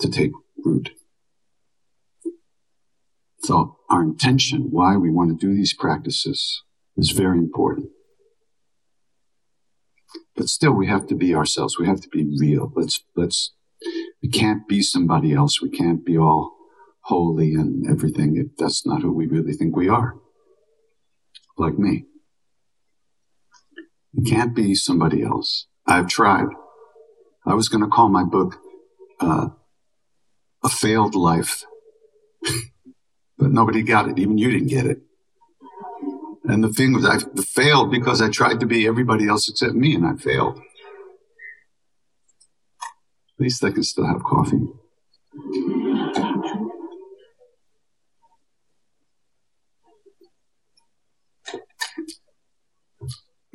to 0.00 0.10
take 0.10 0.32
root. 0.64 0.90
So 3.38 3.78
our 3.90 4.02
intention, 4.02 4.68
why 4.70 4.96
we 4.96 5.10
want 5.10 5.30
to 5.30 5.46
do 5.46 5.54
these 5.54 5.74
practices 5.74 6.62
is 6.96 7.10
very 7.10 7.38
important. 7.38 7.90
But 10.36 10.48
still 10.48 10.72
we 10.72 10.86
have 10.88 11.06
to 11.08 11.14
be 11.14 11.34
ourselves. 11.34 11.78
We 11.78 11.86
have 11.86 12.00
to 12.00 12.08
be 12.08 12.26
real. 12.38 12.72
Let's, 12.74 13.00
let's, 13.16 13.52
we 14.22 14.28
can't 14.28 14.66
be 14.68 14.82
somebody 14.82 15.32
else. 15.32 15.62
We 15.62 15.70
can't 15.70 16.04
be 16.04 16.18
all 16.18 16.54
holy 17.02 17.54
and 17.54 17.88
everything 17.88 18.36
if 18.36 18.56
that's 18.56 18.86
not 18.86 19.02
who 19.02 19.12
we 19.12 19.26
really 19.26 19.52
think 19.52 19.76
we 19.76 19.88
are. 19.88 20.14
Like 21.56 21.78
me. 21.78 22.06
You 24.12 24.22
can't 24.30 24.54
be 24.54 24.74
somebody 24.74 25.22
else. 25.22 25.66
I've 25.86 26.08
tried. 26.08 26.46
I 27.46 27.54
was 27.54 27.68
going 27.68 27.82
to 27.82 27.90
call 27.90 28.08
my 28.08 28.24
book 28.24 28.58
uh, 29.20 29.48
A 30.62 30.68
Failed 30.68 31.14
Life, 31.14 31.64
but 33.38 33.50
nobody 33.50 33.82
got 33.82 34.08
it. 34.08 34.18
Even 34.18 34.38
you 34.38 34.50
didn't 34.50 34.68
get 34.68 34.86
it. 34.86 35.02
And 36.44 36.62
the 36.62 36.68
thing 36.68 36.92
was, 36.92 37.06
I 37.06 37.18
failed 37.42 37.90
because 37.90 38.20
I 38.20 38.28
tried 38.28 38.60
to 38.60 38.66
be 38.66 38.86
everybody 38.86 39.26
else 39.26 39.48
except 39.48 39.74
me, 39.74 39.94
and 39.94 40.06
I 40.06 40.14
failed. 40.14 40.58
At 40.58 40.62
least 43.38 43.64
I 43.64 43.70
can 43.70 43.82
still 43.82 44.06
have 44.06 44.22
coffee. 44.22 44.60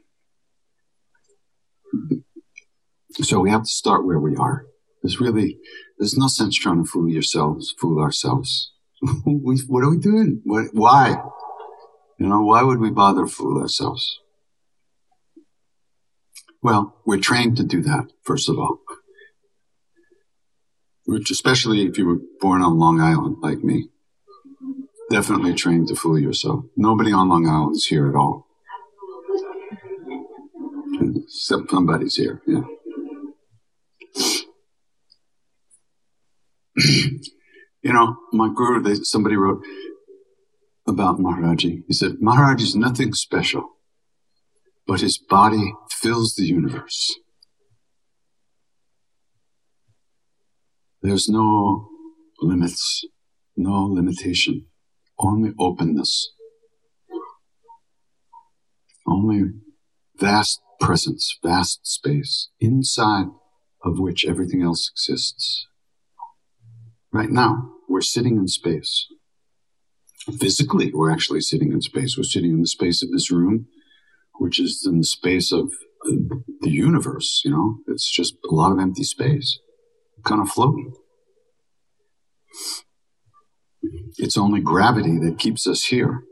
So 3.22 3.40
we 3.40 3.52
have 3.52 3.62
to 3.62 3.70
start 3.70 4.06
where 4.06 4.20
we 4.20 4.36
are. 4.36 4.66
There's 5.02 5.20
really, 5.20 5.60
there's 6.00 6.18
no 6.18 6.28
sense 6.28 6.58
trying 6.58 6.84
to 6.84 6.90
fool 6.90 7.08
yourselves, 7.08 7.74
fool 7.80 8.00
ourselves. 8.00 8.74
what 9.24 9.84
are 9.84 9.92
we 9.92 9.98
doing? 9.98 10.42
What, 10.44 10.68
why? 10.74 11.16
You 12.18 12.28
know, 12.28 12.42
why 12.44 12.64
would 12.64 12.80
we 12.80 12.90
bother 12.90 13.28
fool 13.28 13.62
ourselves? 13.62 14.20
Well, 16.62 16.96
we're 17.06 17.20
trained 17.20 17.58
to 17.58 17.64
do 17.64 17.82
that, 17.82 18.08
first 18.24 18.48
of 18.48 18.58
all. 18.58 18.80
Which, 21.06 21.30
especially 21.32 21.86
if 21.86 21.98
you 21.98 22.06
were 22.06 22.20
born 22.40 22.62
on 22.62 22.80
Long 22.80 23.02
Island 23.02 23.38
like 23.42 23.64
me, 23.64 23.90
definitely 25.10 25.54
trained 25.54 25.90
to 25.90 25.96
fool 25.96 26.18
yourself. 26.18 26.64
Nobody 26.78 27.12
on 27.12 27.28
Long 27.28 27.48
Island 27.48 27.76
is 27.76 27.88
here 27.88 28.08
at 28.08 28.16
all. 28.16 28.48
Except 31.02 31.70
somebody's 31.70 32.16
here, 32.16 32.42
yeah. 32.48 32.62
you 36.78 37.92
know, 37.94 38.16
my 38.32 38.50
guru, 38.54 38.82
they, 38.82 38.96
somebody 38.96 39.36
wrote 39.36 39.62
about 40.88 41.20
Maharaji. 41.20 41.84
He 41.88 41.94
said, 41.94 42.16
Maharaj 42.20 42.62
is 42.62 42.76
nothing 42.76 43.14
special, 43.14 43.78
but 44.86 45.02
his 45.02 45.18
body 45.18 45.74
fills 45.90 46.36
the 46.36 46.46
universe. 46.46 47.16
There's 51.02 51.28
no 51.28 51.90
limits, 52.42 53.04
no 53.58 53.86
limitation, 53.86 54.68
only 55.20 55.52
openness, 55.60 56.32
only 59.06 59.44
vast 60.18 60.62
presence, 60.80 61.38
vast 61.44 61.86
space, 61.86 62.50
inside 62.60 63.28
of 63.84 64.00
which 64.00 64.26
everything 64.26 64.62
else 64.62 64.90
exists. 64.94 65.68
Right 67.12 67.30
now, 67.30 67.72
we're 67.90 68.02
sitting 68.02 68.38
in 68.38 68.48
space. 68.48 69.08
Physically, 70.40 70.92
we're 70.94 71.12
actually 71.12 71.42
sitting 71.42 71.72
in 71.74 71.82
space. 71.82 72.18
We're 72.18 72.24
sitting 72.24 72.52
in 72.52 72.62
the 72.62 72.68
space 72.68 73.04
of 73.04 73.12
this 73.12 73.30
room, 73.32 73.68
which 74.40 74.60
is 74.60 74.88
in 74.90 75.00
the 75.00 75.06
space 75.06 75.52
of 75.52 75.72
uh, 76.06 76.38
the 76.62 76.70
universe, 76.70 77.42
you 77.44 77.52
know? 77.52 77.78
It's 77.88 78.10
just 78.10 78.36
a 78.50 78.54
lot 78.54 78.72
of 78.72 78.80
empty 78.80 79.04
space, 79.04 79.60
kind 80.24 80.42
of 80.42 80.50
floating. 80.50 80.94
It's 84.18 84.38
only 84.38 84.62
gravity 84.62 85.20
that 85.20 85.40
keeps 85.40 85.68
us 85.68 85.86
here. 85.86 86.24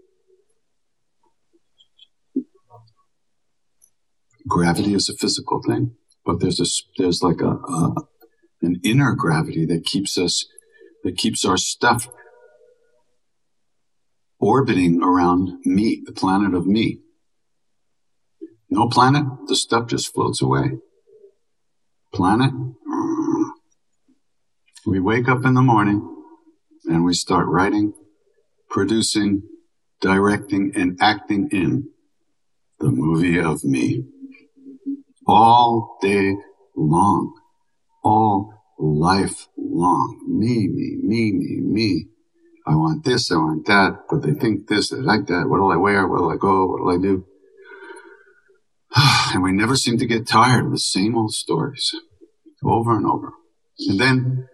Gravity 4.48 4.94
is 4.94 5.10
a 5.10 5.18
physical 5.18 5.62
thing, 5.68 5.96
but 6.26 6.40
there's 6.40 6.60
a, 6.60 6.66
there's 6.98 7.22
like 7.22 7.42
a, 7.42 7.58
a 7.58 7.96
an 8.62 8.80
inner 8.84 9.14
gravity 9.14 9.66
that 9.66 9.86
keeps 9.86 10.18
us 10.18 10.46
that 11.04 11.18
keeps 11.18 11.44
our 11.44 11.58
stuff 11.58 12.08
orbiting 14.42 15.04
around 15.04 15.64
me, 15.64 16.02
the 16.04 16.12
planet 16.12 16.54
of 16.54 16.66
me. 16.66 17.00
No 18.70 18.88
planet, 18.90 19.24
the 19.48 19.56
stuff 19.56 19.88
just 19.88 20.14
floats 20.14 20.42
away. 20.42 20.80
Planet, 22.14 22.52
we 24.86 25.00
wake 25.00 25.30
up 25.30 25.46
in 25.46 25.54
the 25.54 25.62
morning 25.62 26.08
and 26.86 27.06
we 27.06 27.14
start 27.14 27.48
writing, 27.48 27.94
producing, 28.70 29.44
directing, 30.02 30.72
and 30.76 30.98
acting 31.00 31.50
in 31.52 31.90
the 32.80 32.90
movie 32.90 33.40
of 33.40 33.64
me. 33.64 34.06
All 35.28 36.00
day 36.02 36.36
long. 36.76 37.34
All 38.04 38.52
life 38.80 39.48
long. 39.56 40.20
Me, 40.28 40.68
me, 40.68 40.98
me, 41.04 41.32
me, 41.32 41.60
me. 41.62 42.08
I 42.66 42.76
want 42.76 43.04
this, 43.04 43.32
I 43.32 43.36
want 43.36 43.66
that, 43.68 44.04
but 44.10 44.22
they 44.22 44.34
think 44.34 44.68
this, 44.68 44.90
they 44.90 44.98
like 44.98 45.28
that. 45.28 45.48
What'll 45.48 45.72
I 45.72 45.78
wear? 45.78 46.08
What'll 46.08 46.32
I 46.32 46.38
go? 46.38 46.68
What'll 46.68 46.90
I 46.90 46.98
do? 46.98 47.26
and 49.34 49.42
we 49.42 49.52
never 49.52 49.76
seem 49.76 49.98
to 49.98 50.06
get 50.06 50.28
tired 50.28 50.66
of 50.66 50.72
the 50.72 50.80
same 50.80 51.18
old 51.18 51.34
stories 51.34 51.94
over 52.64 52.96
and 52.96 53.06
over. 53.06 53.34
And 53.80 54.00
then 54.00 54.48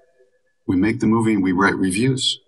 we 0.65 0.75
make 0.75 0.99
the 0.99 1.07
movie 1.07 1.33
and 1.33 1.43
we 1.43 1.51
write 1.51 1.75
reviews, 1.75 2.39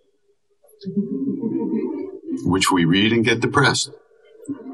which 2.43 2.71
we 2.71 2.85
read 2.85 3.11
and 3.11 3.25
get 3.25 3.41
depressed 3.41 3.91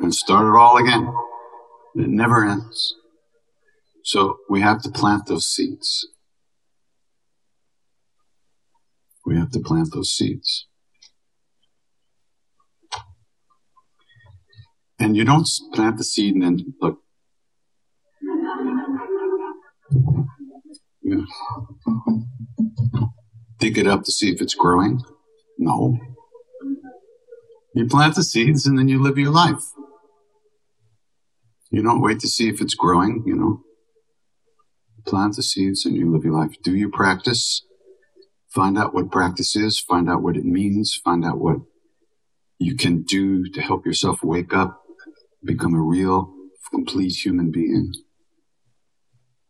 and 0.02 0.14
start 0.14 0.46
it 0.46 0.58
all 0.58 0.78
again. 0.78 1.12
It 1.96 2.10
never 2.10 2.46
ends. 2.46 2.96
So 4.04 4.38
we 4.50 4.62
have 4.62 4.82
to 4.84 4.92
plant 4.92 5.26
those 5.26 5.48
seeds. 5.48 6.08
We 9.26 9.38
have 9.38 9.50
to 9.52 9.60
plant 9.60 9.94
those 9.94 10.12
seeds. 10.12 10.68
And 15.00 15.16
you 15.18 15.26
don't 15.26 15.48
plant 15.74 15.98
the 15.98 16.04
seed 16.04 16.36
and 16.36 16.44
then 16.44 16.74
look. 16.82 17.00
Dig 23.60 23.78
it 23.78 23.88
up 23.88 24.04
to 24.04 24.12
see 24.12 24.32
if 24.32 24.42
it's 24.42 24.56
growing? 24.56 25.02
No. 25.58 25.98
You 27.74 27.88
plant 27.88 28.16
the 28.16 28.24
seeds 28.24 28.66
and 28.66 28.78
then 28.78 28.88
you 28.88 29.02
live 29.02 29.18
your 29.18 29.32
life. 29.32 29.64
You 31.72 31.84
don't 31.84 32.02
wait 32.02 32.20
to 32.22 32.28
see 32.28 32.48
if 32.48 32.62
it's 32.62 32.74
growing, 32.74 33.24
you 33.26 33.36
know. 33.36 33.62
Plant 35.06 35.36
the 35.36 35.44
seeds 35.44 35.86
and 35.86 35.96
you 35.96 36.12
live 36.12 36.24
your 36.24 36.34
life. 36.34 36.56
Do 36.64 36.76
your 36.76 36.90
practice. 36.90 37.66
Find 38.50 38.78
out 38.78 38.94
what 38.94 39.12
practice 39.12 39.56
is. 39.56 39.80
Find 39.80 40.10
out 40.10 40.22
what 40.22 40.38
it 40.38 40.46
means. 40.46 40.96
Find 41.04 41.26
out 41.26 41.40
what 41.40 41.58
you 42.58 42.76
can 42.76 43.04
do 43.04 43.50
to 43.52 43.62
help 43.62 43.86
yourself 43.86 44.24
wake 44.24 44.54
up, 44.54 44.85
become 45.46 45.74
a 45.74 45.82
real, 45.82 46.34
complete 46.72 47.14
human 47.14 47.52
being. 47.52 47.94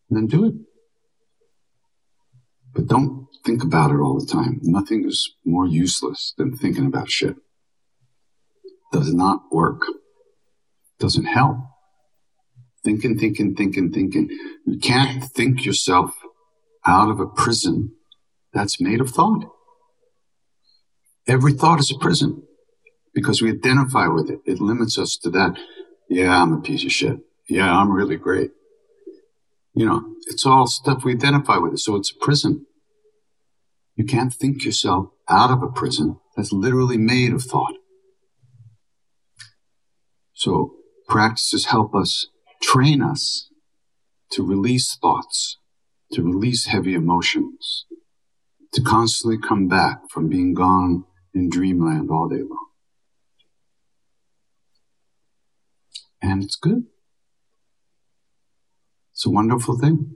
Then 0.10 0.28
do 0.28 0.46
it. 0.46 0.54
But 2.74 2.88
don't 2.88 3.28
think 3.46 3.64
about 3.64 3.92
it 3.92 4.00
all 4.00 4.20
the 4.20 4.26
time. 4.26 4.60
Nothing 4.62 5.06
is 5.08 5.34
more 5.46 5.66
useless 5.66 6.34
than 6.38 6.56
thinking 6.56 6.86
about 6.86 7.10
shit. 7.10 7.36
Does 8.92 9.14
not 9.14 9.44
work. 9.52 9.82
Doesn't 11.00 11.26
help. 11.26 11.58
Thinking, 12.84 13.18
thinking, 13.18 13.56
thinking, 13.56 13.92
thinking. 13.92 14.30
You 14.66 14.78
can't 14.78 15.24
think 15.24 15.66
yourself 15.66 16.12
out 16.86 17.10
of 17.10 17.20
a 17.20 17.26
prison 17.26 17.94
that's 18.54 18.80
made 18.80 19.02
of 19.02 19.10
thought. 19.10 19.46
Every 21.28 21.54
thought 21.54 21.80
is 21.80 21.92
a 21.92 21.98
prison 21.98 22.44
because 23.14 23.42
we 23.42 23.50
identify 23.50 24.08
with 24.08 24.30
it. 24.30 24.40
It 24.46 24.62
limits 24.62 25.00
us 25.00 25.18
to 25.24 25.30
that. 25.32 25.58
Yeah, 26.10 26.42
I'm 26.42 26.54
a 26.54 26.62
piece 26.62 26.86
of 26.86 26.92
shit. 26.92 27.20
Yeah, 27.50 27.76
I'm 27.76 27.92
really 27.92 28.18
great. 28.18 28.52
You 29.74 29.86
know, 29.86 30.16
it's 30.28 30.46
all 30.46 30.68
stuff 30.68 31.04
we 31.04 31.14
identify 31.14 31.58
with. 31.58 31.80
So 31.80 31.96
it's 31.96 32.12
a 32.12 32.26
prison. 32.26 32.66
You 33.96 34.06
can't 34.06 34.34
think 34.34 34.64
yourself 34.66 35.10
out 35.30 35.52
of 35.52 35.64
a 35.64 35.68
prison 35.68 36.20
that's 36.36 36.52
literally 36.52 36.98
made 36.98 37.34
of 37.34 37.44
thought. 37.44 37.74
So 40.34 40.76
practices 41.08 41.66
help 41.68 41.96
us 41.96 42.28
train 42.62 43.02
us 43.02 43.50
to 44.32 44.46
release 44.46 44.98
thoughts, 45.02 45.58
to 46.12 46.22
release 46.22 46.66
heavy 46.66 46.94
emotions, 46.94 47.86
to 48.74 48.82
constantly 48.82 49.38
come 49.38 49.68
back 49.68 50.10
from 50.10 50.28
being 50.28 50.54
gone 50.54 51.06
in 51.34 51.50
dreamland 51.50 52.10
all 52.12 52.28
day 52.28 52.42
long. 52.42 52.68
And 56.22 56.35
it's 56.46 56.56
good. 56.56 56.84
It's 59.14 59.26
a 59.26 59.32
wonderful 59.32 59.80
thing. 59.80 60.16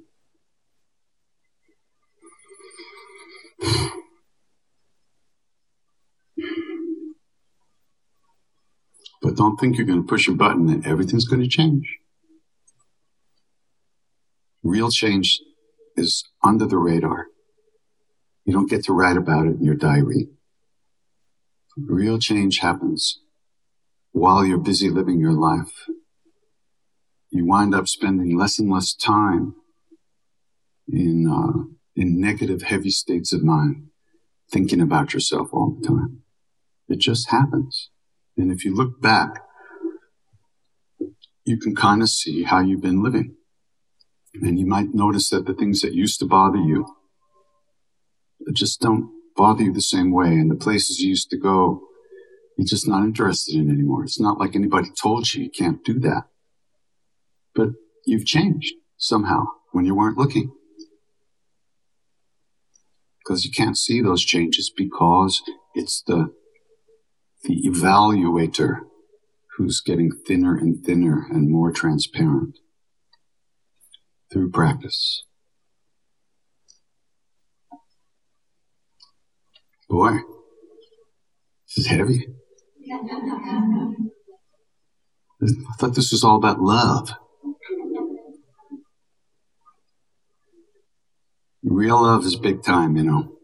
But 9.22 9.36
don't 9.36 9.60
think 9.60 9.78
you're 9.78 9.88
going 9.88 10.02
to 10.02 10.08
push 10.08 10.28
a 10.28 10.32
button 10.32 10.70
and 10.70 10.86
everything's 10.86 11.26
going 11.26 11.42
to 11.42 11.50
change. 11.50 11.98
Real 14.64 14.90
change 14.92 15.40
is 15.96 16.24
under 16.44 16.68
the 16.68 16.78
radar. 16.78 17.26
You 18.46 18.54
don't 18.54 18.70
get 18.70 18.84
to 18.86 18.94
write 18.94 19.18
about 19.18 19.48
it 19.48 19.56
in 19.56 19.64
your 19.64 19.76
diary. 19.76 20.30
Real 21.76 22.20
change 22.20 22.60
happens 22.60 23.20
while 24.12 24.46
you're 24.46 24.58
busy 24.58 24.90
living 24.90 25.20
your 25.20 25.34
life. 25.34 25.88
You 27.32 27.46
wind 27.46 27.76
up 27.76 27.88
spending 27.88 28.38
less 28.38 28.60
and 28.60 28.72
less 28.72 28.94
time 28.94 29.56
in 30.88 31.28
uh, 31.30 31.64
in 31.96 32.20
negative, 32.20 32.64
heavy 32.64 32.90
states 32.90 33.34
of 33.34 33.44
mind, 33.44 33.88
thinking 34.52 34.82
about 34.82 35.14
yourself 35.14 35.50
all 35.54 35.78
the 35.80 35.88
time. 35.88 36.22
It 36.88 37.00
just 37.00 37.30
happens. 37.30 37.90
And 38.38 38.52
if 38.52 38.64
you 38.64 38.74
look 38.74 39.02
back, 39.02 39.44
you 41.44 41.58
can 41.58 41.76
kind 41.76 42.02
of 42.02 42.10
see 42.10 42.44
how 42.44 42.62
you've 42.62 42.82
been 42.82 43.04
living. 43.04 43.36
And 44.34 44.60
you 44.60 44.66
might 44.66 44.94
notice 44.94 45.30
that 45.30 45.46
the 45.46 45.54
things 45.54 45.82
that 45.82 45.94
used 45.94 46.20
to 46.20 46.26
bother 46.26 46.60
you 46.60 46.86
just 48.54 48.80
don't 48.82 49.10
bother 49.36 49.64
you 49.64 49.74
the 49.74 49.82
same 49.82 50.12
way. 50.12 50.28
And 50.28 50.50
the 50.50 50.56
places 50.56 51.00
you 51.00 51.10
used 51.10 51.30
to 51.32 51.38
go, 51.38 51.82
you're 52.58 52.66
just 52.66 52.88
not 52.88 53.04
interested 53.04 53.56
in 53.56 53.70
anymore. 53.70 54.04
It's 54.04 54.20
not 54.20 54.38
like 54.38 54.56
anybody 54.56 54.90
told 55.02 55.34
you 55.34 55.44
you 55.44 55.50
can't 55.50 55.84
do 55.84 56.00
that. 56.00 56.24
But 57.56 57.70
you've 58.06 58.26
changed 58.26 58.74
somehow 58.98 59.46
when 59.72 59.86
you 59.86 59.96
weren't 59.96 60.18
looking. 60.18 60.52
Because 63.20 63.46
you 63.46 63.52
can't 63.52 63.78
see 63.78 64.02
those 64.02 64.24
changes 64.24 64.72
because 64.76 65.42
it's 65.76 66.02
the 66.06 66.34
the 67.44 67.62
evaluator 67.64 68.80
who's 69.56 69.82
getting 69.82 70.12
thinner 70.28 70.58
and 70.58 70.84
thinner 70.84 71.26
and 71.30 71.50
more 71.50 71.72
transparent 71.72 72.58
through 74.32 74.52
practice. 74.52 75.24
Boy, 79.90 80.20
this 81.68 81.86
is 81.86 81.88
heavy. 81.88 82.28
I 85.42 85.74
thought 85.80 85.96
this 85.96 86.12
was 86.12 86.24
all 86.24 86.36
about 86.36 86.62
love. 86.62 87.14
Real 91.64 92.02
love 92.02 92.24
is 92.24 92.36
big 92.38 92.64
time, 92.64 92.96
you 92.96 93.04
know. 93.04 93.36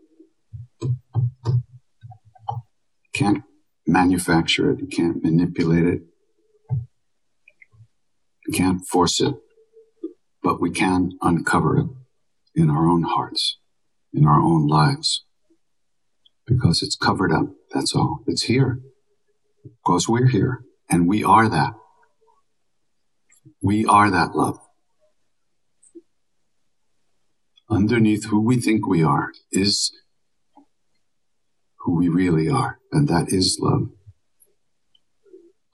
Can't 3.14 3.44
manufacture 3.86 4.72
it. 4.72 4.80
You 4.80 4.88
can't 4.88 5.24
manipulate 5.24 5.86
it. 5.86 6.02
You 8.48 8.54
can't 8.54 8.86
force 8.88 9.20
it. 9.20 9.36
But 10.42 10.62
we 10.62 10.72
can 10.72 11.12
uncover 11.22 11.78
it 11.78 11.88
in 12.56 12.70
our 12.70 12.88
own 12.88 13.04
hearts, 13.04 13.58
in 14.14 14.26
our 14.26 14.40
own 14.40 14.68
lives. 14.68 15.26
Because 16.48 16.82
it's 16.82 16.96
covered 16.96 17.34
up. 17.34 17.48
That's 17.74 17.96
all. 17.96 18.20
It's 18.28 18.44
here. 18.44 18.80
Because 19.64 20.08
we're 20.08 20.28
here. 20.28 20.62
And 20.90 21.08
we 21.08 21.24
are 21.24 21.50
that. 21.50 21.74
We 23.62 23.86
are 23.86 24.10
that 24.12 24.36
love. 24.36 24.60
Underneath 27.76 28.24
who 28.28 28.40
we 28.40 28.56
think 28.62 28.88
we 28.88 29.04
are 29.04 29.34
is 29.52 29.92
who 31.80 31.98
we 31.98 32.08
really 32.08 32.50
are, 32.50 32.80
and 32.94 33.10
that 33.10 33.34
is 33.34 33.58
love. 33.60 33.90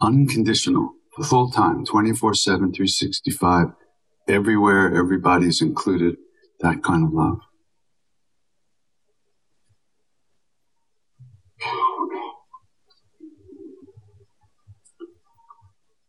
Unconditional, 0.02 0.94
full 1.24 1.52
time, 1.52 1.86
24 1.86 2.34
7, 2.34 2.74
365, 2.74 3.68
everywhere, 4.28 4.96
everybody's 4.96 5.62
included, 5.62 6.16
that 6.62 6.84
kind 6.84 7.06
of 7.06 7.14
love. 7.14 7.38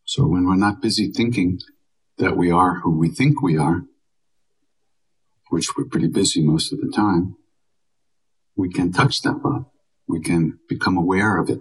So 0.07 0.26
when 0.26 0.46
we're 0.46 0.57
not 0.57 0.81
busy 0.81 1.12
thinking 1.12 1.61
that 2.16 2.35
we 2.35 2.50
are 2.50 2.81
who 2.81 2.98
we 2.98 3.11
think 3.11 3.42
we 3.42 3.59
are, 3.59 3.83
which 5.52 5.76
we're 5.76 5.84
pretty 5.84 6.08
busy 6.08 6.40
most 6.42 6.72
of 6.72 6.80
the 6.80 6.90
time, 6.90 7.36
we 8.56 8.70
can 8.70 8.90
touch 8.90 9.20
that 9.20 9.44
love 9.44 9.66
we 10.08 10.18
can 10.18 10.58
become 10.66 10.96
aware 10.96 11.38
of 11.38 11.50
it. 11.50 11.60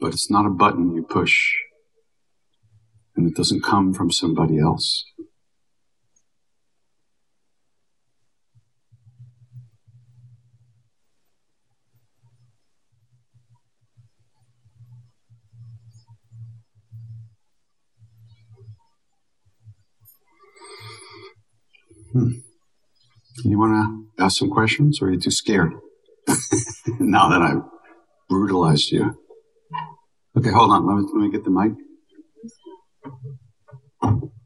But 0.00 0.12
it's 0.12 0.30
not 0.30 0.46
a 0.46 0.50
button 0.50 0.94
you 0.94 1.02
push, 1.02 1.54
and 3.16 3.28
it 3.28 3.34
doesn't 3.34 3.64
come 3.64 3.92
from 3.92 4.12
somebody 4.12 4.60
else. 4.60 5.04
You 23.44 23.58
want 23.58 23.72
to 24.18 24.24
ask 24.24 24.38
some 24.38 24.50
questions, 24.50 25.00
or 25.00 25.08
are 25.08 25.12
you 25.12 25.20
too 25.20 25.30
scared? 25.30 25.72
now 27.00 27.28
that 27.28 27.42
I've 27.42 27.62
brutalized 28.28 28.90
you. 28.90 29.18
Okay, 30.36 30.50
hold 30.50 30.70
on. 30.70 30.86
Let 30.86 30.96
me, 30.96 31.08
let 31.14 31.22
me 31.22 31.30
get 31.30 31.44
the 31.44 31.50
mic. 31.50 31.72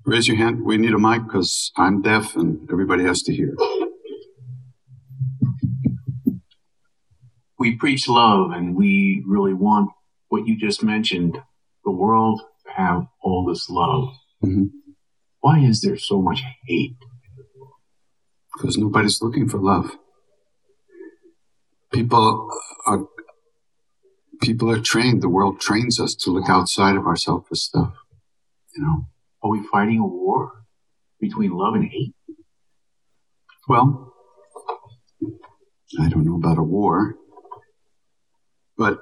Raise 0.05 0.29
your 0.29 0.37
hand. 0.37 0.65
We 0.65 0.79
need 0.79 0.95
a 0.95 0.99
mic 0.99 1.25
because 1.25 1.71
I'm 1.77 2.03
deaf 2.03 2.37
and 2.37 2.69
everybody 2.71 3.05
has 3.05 3.23
to 3.23 3.35
hear. 3.35 3.55
we 7.63 7.77
preach 7.77 8.09
love 8.09 8.51
and 8.51 8.75
we 8.75 9.23
really 9.25 9.55
want 9.55 9.89
what 10.27 10.49
you 10.49 10.59
just 10.59 10.83
mentioned, 10.83 11.39
the 11.85 11.93
world 11.93 12.41
to 12.67 12.73
have 12.73 13.07
all 13.23 13.47
this 13.47 13.71
love. 13.71 14.09
Mm-hmm. 14.45 14.65
Why 15.39 15.61
is 15.61 15.81
there 15.81 15.97
so 15.97 16.21
much 16.21 16.43
hate? 16.67 16.97
Because 18.63 18.79
nobody's 18.79 19.21
looking 19.21 19.49
for 19.49 19.59
love. 19.59 19.91
People 21.93 22.49
are 22.87 23.09
people 24.41 24.71
are 24.71 24.79
trained. 24.79 25.21
The 25.21 25.29
world 25.29 25.61
trains 25.61 25.99
us 25.99 26.15
to 26.21 26.31
look 26.31 26.49
outside 26.49 26.95
of 26.95 27.05
ourselves 27.05 27.49
for 27.49 27.57
stuff. 27.57 27.93
You 28.77 28.85
know, 28.85 29.07
are 29.43 29.51
we 29.51 29.67
fighting 29.67 29.99
a 29.99 30.07
war 30.07 30.63
between 31.21 31.51
love 31.51 31.75
and 31.75 31.89
hate? 31.89 32.15
Well, 33.67 34.15
I 35.99 36.09
don't 36.09 36.25
know 36.25 36.37
about 36.37 36.59
a 36.59 36.63
war, 36.63 37.17
but 38.79 39.01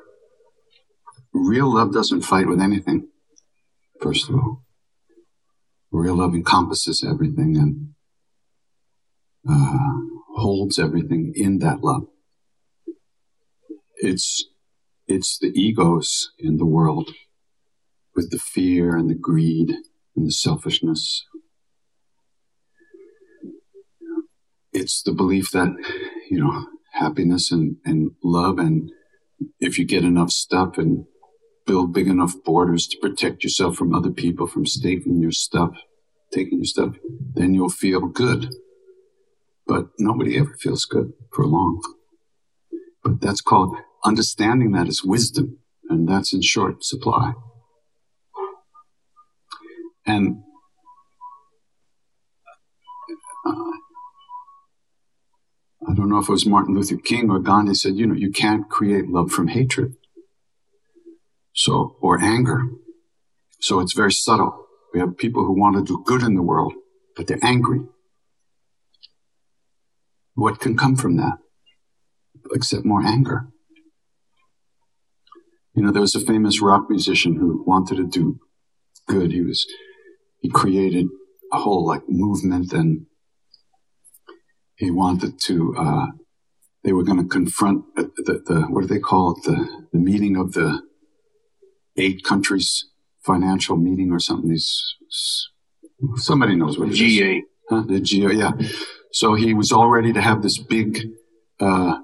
real 1.34 1.74
love 1.74 1.92
doesn't 1.92 2.22
fight 2.22 2.48
with 2.48 2.62
anything, 2.62 3.08
first 4.00 4.30
of 4.30 4.36
all. 4.36 4.64
Real 5.92 6.16
love 6.16 6.34
encompasses 6.34 7.04
everything 7.06 7.58
and 7.58 7.94
uh, 9.48 9.78
holds 10.36 10.78
everything 10.78 11.32
in 11.34 11.58
that 11.58 11.82
love. 11.82 12.06
It's 13.96 14.46
it's 15.06 15.38
the 15.38 15.52
egos 15.54 16.30
in 16.38 16.56
the 16.56 16.66
world 16.66 17.10
with 18.14 18.30
the 18.30 18.38
fear 18.38 18.96
and 18.96 19.10
the 19.10 19.14
greed 19.14 19.72
and 20.16 20.26
the 20.26 20.32
selfishness. 20.32 21.24
It's 24.72 25.02
the 25.02 25.12
belief 25.12 25.50
that, 25.50 25.74
you 26.30 26.38
know, 26.38 26.66
happiness 26.92 27.50
and, 27.50 27.76
and 27.84 28.12
love 28.22 28.58
and 28.58 28.92
if 29.58 29.78
you 29.78 29.84
get 29.84 30.04
enough 30.04 30.30
stuff 30.30 30.78
and 30.78 31.06
build 31.66 31.92
big 31.92 32.08
enough 32.08 32.34
borders 32.44 32.86
to 32.88 32.98
protect 32.98 33.42
yourself 33.42 33.76
from 33.76 33.94
other 33.94 34.10
people 34.10 34.46
from 34.46 34.64
taking 34.64 35.20
your 35.20 35.32
stuff, 35.32 35.70
taking 36.32 36.58
your 36.58 36.64
stuff, 36.64 36.96
then 37.34 37.54
you'll 37.54 37.70
feel 37.70 38.00
good. 38.00 38.54
But 39.66 39.86
nobody 39.98 40.38
ever 40.38 40.54
feels 40.58 40.84
good 40.84 41.12
for 41.32 41.46
long. 41.46 41.80
But 43.02 43.20
that's 43.20 43.40
called 43.40 43.76
understanding 44.04 44.72
that 44.72 44.88
is 44.88 45.04
wisdom, 45.04 45.58
and 45.88 46.08
that's 46.08 46.32
in 46.32 46.42
short 46.42 46.84
supply. 46.84 47.32
And 50.06 50.42
uh, 53.46 53.72
I 55.88 55.94
don't 55.94 56.08
know 56.08 56.18
if 56.18 56.28
it 56.28 56.32
was 56.32 56.46
Martin 56.46 56.74
Luther 56.74 56.96
King 56.96 57.30
or 57.30 57.38
Gandhi 57.38 57.74
said, 57.74 57.96
you 57.96 58.06
know, 58.06 58.14
you 58.14 58.30
can't 58.30 58.68
create 58.68 59.08
love 59.08 59.30
from 59.30 59.48
hatred. 59.48 59.94
So, 61.54 61.96
or 62.00 62.20
anger. 62.20 62.62
So 63.60 63.80
it's 63.80 63.92
very 63.92 64.12
subtle. 64.12 64.66
We 64.94 65.00
have 65.00 65.16
people 65.16 65.44
who 65.44 65.58
want 65.58 65.76
to 65.76 65.84
do 65.84 66.02
good 66.04 66.22
in 66.22 66.34
the 66.34 66.42
world, 66.42 66.72
but 67.16 67.26
they're 67.26 67.38
angry. 67.42 67.80
What 70.40 70.58
can 70.58 70.74
come 70.74 70.96
from 70.96 71.18
that? 71.18 71.36
Except 72.54 72.86
more 72.86 73.02
anger. 73.02 73.48
You 75.74 75.82
know, 75.82 75.92
there 75.92 76.00
was 76.00 76.14
a 76.14 76.20
famous 76.20 76.62
rock 76.62 76.88
musician 76.88 77.36
who 77.36 77.62
wanted 77.66 77.96
to 77.98 78.06
do 78.06 78.40
good. 79.06 79.32
He 79.32 79.42
was, 79.42 79.66
he 80.38 80.48
created 80.48 81.08
a 81.52 81.58
whole 81.58 81.86
like 81.86 82.04
movement 82.08 82.72
and 82.72 83.04
he 84.76 84.90
wanted 84.90 85.38
to, 85.42 85.74
uh, 85.76 86.06
they 86.84 86.94
were 86.94 87.04
going 87.04 87.22
to 87.22 87.28
confront 87.28 87.84
the, 87.96 88.10
the, 88.24 88.42
the, 88.46 88.60
what 88.62 88.80
do 88.80 88.86
they 88.86 88.98
call 88.98 89.32
it? 89.32 89.42
The, 89.44 89.68
the 89.92 89.98
meeting 89.98 90.38
of 90.38 90.52
the 90.54 90.80
eight 91.98 92.24
countries 92.24 92.86
financial 93.26 93.76
meeting 93.76 94.10
or 94.10 94.18
something. 94.18 94.48
These, 94.48 94.96
somebody 96.16 96.56
knows 96.56 96.78
what 96.78 96.88
it 96.88 96.94
G8. 96.94 97.38
is. 97.40 97.44
Huh? 97.68 97.82
The 97.86 98.00
G8, 98.00 98.38
yeah. 98.38 98.68
So 99.12 99.34
he 99.34 99.54
was 99.54 99.72
all 99.72 99.88
ready 99.88 100.12
to 100.12 100.20
have 100.20 100.42
this 100.42 100.58
big, 100.58 101.08
uh, 101.58 101.98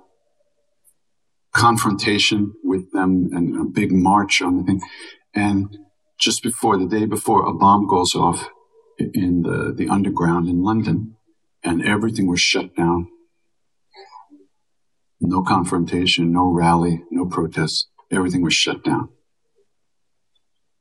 confrontation 1.56 2.52
with 2.62 2.92
them 2.92 3.30
and 3.32 3.58
a 3.58 3.64
big 3.64 3.90
march 3.90 4.42
on 4.42 4.58
the 4.58 4.64
thing. 4.64 4.80
And 5.34 5.76
just 6.18 6.42
before 6.42 6.76
the 6.76 6.86
day 6.86 7.06
before, 7.06 7.46
a 7.46 7.54
bomb 7.54 7.86
goes 7.86 8.14
off 8.14 8.48
in 8.98 9.42
the, 9.42 9.74
the 9.74 9.88
underground 9.88 10.48
in 10.48 10.62
London 10.62 11.16
and 11.64 11.84
everything 11.84 12.26
was 12.26 12.40
shut 12.40 12.76
down. 12.76 13.08
No 15.20 15.42
confrontation, 15.42 16.30
no 16.30 16.50
rally, 16.50 17.02
no 17.10 17.24
protest. 17.24 17.88
Everything 18.10 18.42
was 18.42 18.54
shut 18.54 18.84
down. 18.84 19.08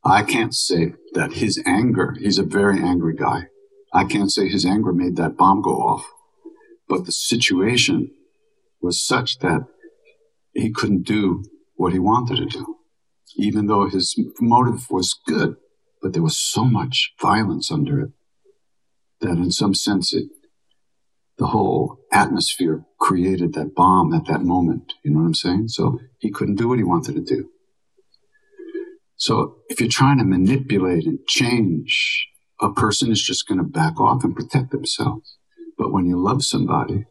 I 0.04 0.24
can't 0.24 0.54
say 0.54 0.94
that 1.14 1.34
his 1.34 1.62
anger, 1.66 2.16
he's 2.20 2.38
a 2.38 2.44
very 2.44 2.80
angry 2.80 3.16
guy. 3.16 3.48
I 3.96 4.04
can't 4.04 4.32
say 4.32 4.50
his 4.50 4.66
anger 4.66 4.92
made 4.92 5.16
that 5.16 5.38
bomb 5.38 5.62
go 5.62 5.72
off. 5.72 6.06
But 6.90 7.06
the 7.06 7.14
situation 7.14 8.12
was 8.82 9.02
such 9.04 9.40
that 9.40 9.62
he 10.54 10.70
couldn't 10.70 11.04
do 11.04 11.46
what 11.76 11.94
he 11.94 12.00
wanted 12.00 12.36
to 12.38 12.46
do, 12.46 12.76
even 13.38 13.68
though 13.68 13.88
his 13.88 14.14
motive 14.42 14.92
was 14.92 15.18
good. 15.26 15.56
But 16.02 16.12
there 16.12 16.22
was 16.22 16.38
so 16.38 16.66
much 16.66 17.14
violence 17.22 17.72
under 17.72 18.02
it 18.02 18.10
that, 19.22 19.38
in 19.38 19.50
some 19.50 19.74
sense, 19.74 20.14
it 20.14 20.26
the 21.38 21.48
whole 21.48 21.98
atmosphere 22.12 22.86
created 23.00 23.54
that 23.54 23.76
bomb 23.76 24.14
at 24.14 24.26
that 24.26 24.42
moment. 24.42 24.94
You 25.04 25.12
know 25.12 25.20
what 25.20 25.26
I'm 25.26 25.34
saying? 25.34 25.68
So 25.70 26.00
he 26.20 26.32
couldn't 26.32 26.56
do 26.56 26.70
what 26.70 26.78
he 26.78 26.84
wanted 26.84 27.16
to 27.16 27.22
do. 27.22 27.50
So 29.18 29.58
if 29.70 29.80
you're 29.80 29.90
trying 29.90 30.18
to 30.20 30.24
manipulate 30.24 31.06
and 31.06 31.20
change, 31.28 32.28
a 32.62 32.72
person 32.72 33.12
is 33.12 33.22
just 33.22 33.48
going 33.48 33.58
to 33.58 33.64
back 33.64 34.00
off 34.00 34.24
and 34.24 34.36
protect 34.36 34.72
themselves. 34.72 35.38
But 35.78 35.92
when 35.92 36.06
you 36.06 36.22
love 36.22 36.44
somebody, 36.44 37.06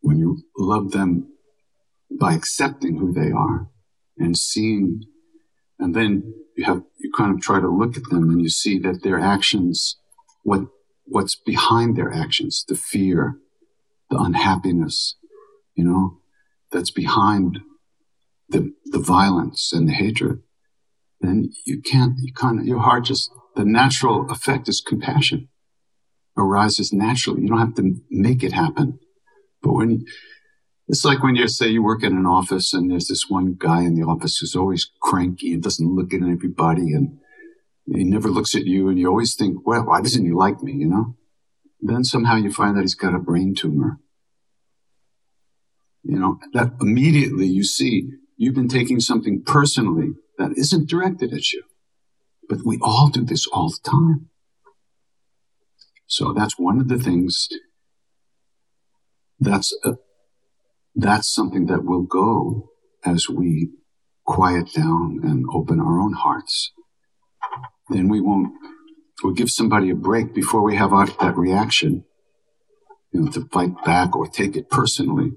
when 0.00 0.18
you 0.18 0.42
love 0.56 0.92
them 0.92 1.32
by 2.10 2.34
accepting 2.34 2.96
who 2.96 3.12
they 3.12 3.30
are 3.30 3.68
and 4.18 4.36
seeing, 4.36 5.02
and 5.78 5.94
then 5.94 6.34
you 6.56 6.64
have, 6.64 6.82
you 6.98 7.10
kind 7.16 7.34
of 7.34 7.40
try 7.40 7.60
to 7.60 7.68
look 7.68 7.96
at 7.96 8.04
them 8.04 8.30
and 8.30 8.40
you 8.40 8.48
see 8.48 8.78
that 8.78 9.02
their 9.02 9.18
actions, 9.18 9.98
what, 10.42 10.62
what's 11.04 11.34
behind 11.34 11.96
their 11.96 12.12
actions, 12.12 12.64
the 12.66 12.76
fear, 12.76 13.38
the 14.10 14.16
unhappiness, 14.16 15.16
you 15.74 15.84
know, 15.84 16.18
that's 16.72 16.90
behind 16.90 17.60
the, 18.48 18.72
the 18.86 18.98
violence 18.98 19.72
and 19.72 19.88
the 19.88 19.92
hatred, 19.92 20.40
then 21.20 21.50
you 21.66 21.80
can't, 21.80 22.14
you 22.18 22.32
kind 22.32 22.60
of, 22.60 22.66
your 22.66 22.78
heart 22.78 23.04
just, 23.04 23.30
the 23.56 23.64
natural 23.64 24.30
effect 24.30 24.68
is 24.68 24.80
compassion 24.80 25.48
arises 26.36 26.92
naturally. 26.92 27.42
You 27.42 27.48
don't 27.48 27.58
have 27.58 27.74
to 27.76 27.96
make 28.10 28.42
it 28.42 28.52
happen. 28.52 28.98
But 29.62 29.72
when, 29.72 30.04
it's 30.86 31.04
like 31.04 31.22
when 31.22 31.36
you 31.36 31.48
say 31.48 31.68
you 31.68 31.82
work 31.82 32.02
in 32.02 32.16
an 32.16 32.26
office 32.26 32.72
and 32.74 32.90
there's 32.90 33.08
this 33.08 33.28
one 33.28 33.56
guy 33.58 33.82
in 33.82 33.94
the 33.94 34.06
office 34.06 34.36
who's 34.36 34.54
always 34.54 34.90
cranky 35.00 35.54
and 35.54 35.62
doesn't 35.62 35.94
look 35.94 36.12
at 36.12 36.20
everybody 36.22 36.92
and 36.92 37.18
he 37.86 38.04
never 38.04 38.28
looks 38.28 38.54
at 38.54 38.66
you 38.66 38.88
and 38.88 38.98
you 38.98 39.08
always 39.08 39.34
think, 39.34 39.66
well, 39.66 39.86
why 39.86 40.00
doesn't 40.00 40.24
he 40.24 40.32
like 40.32 40.62
me, 40.62 40.72
you 40.72 40.86
know? 40.86 41.16
Then 41.80 42.04
somehow 42.04 42.36
you 42.36 42.52
find 42.52 42.76
that 42.76 42.82
he's 42.82 42.94
got 42.94 43.14
a 43.14 43.18
brain 43.18 43.54
tumor. 43.54 44.00
You 46.02 46.18
know, 46.18 46.38
that 46.52 46.74
immediately 46.80 47.46
you 47.46 47.64
see 47.64 48.10
you've 48.36 48.54
been 48.54 48.68
taking 48.68 49.00
something 49.00 49.42
personally 49.42 50.10
that 50.38 50.52
isn't 50.56 50.88
directed 50.88 51.32
at 51.32 51.52
you. 51.52 51.62
But 52.48 52.64
we 52.64 52.78
all 52.80 53.08
do 53.08 53.24
this 53.24 53.46
all 53.46 53.70
the 53.70 53.90
time. 53.90 54.28
So 56.06 56.32
that's 56.32 56.58
one 56.58 56.80
of 56.80 56.88
the 56.88 56.98
things 56.98 57.48
that's 59.40 59.76
a, 59.84 59.94
that's 60.94 61.32
something 61.32 61.66
that 61.66 61.84
will 61.84 62.02
go 62.02 62.70
as 63.04 63.28
we 63.28 63.70
quiet 64.24 64.72
down 64.72 65.20
and 65.22 65.44
open 65.52 65.80
our 65.80 66.00
own 66.00 66.12
hearts. 66.12 66.72
Then 67.88 68.08
we 68.08 68.20
won't, 68.20 68.52
we'll 69.22 69.34
give 69.34 69.50
somebody 69.50 69.90
a 69.90 69.94
break 69.94 70.34
before 70.34 70.62
we 70.62 70.76
have 70.76 70.92
our, 70.92 71.06
that 71.06 71.36
reaction, 71.36 72.04
you 73.12 73.20
know, 73.20 73.30
to 73.32 73.46
fight 73.52 73.84
back 73.84 74.16
or 74.16 74.26
take 74.26 74.56
it 74.56 74.70
personally. 74.70 75.32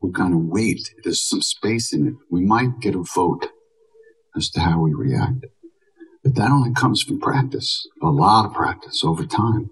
We're 0.00 0.12
to 0.12 0.38
wait. 0.38 0.80
There's 1.02 1.28
some 1.28 1.42
space 1.42 1.92
in 1.92 2.06
it. 2.06 2.14
We 2.30 2.40
might 2.40 2.80
get 2.80 2.94
a 2.94 3.02
vote 3.02 3.48
as 4.36 4.48
to 4.50 4.60
how 4.60 4.80
we 4.80 4.94
react. 4.94 5.44
But 6.28 6.42
that 6.42 6.50
only 6.50 6.74
comes 6.74 7.02
from 7.02 7.20
practice, 7.20 7.88
a 8.02 8.10
lot 8.10 8.44
of 8.44 8.52
practice 8.52 9.02
over 9.02 9.24
time. 9.24 9.70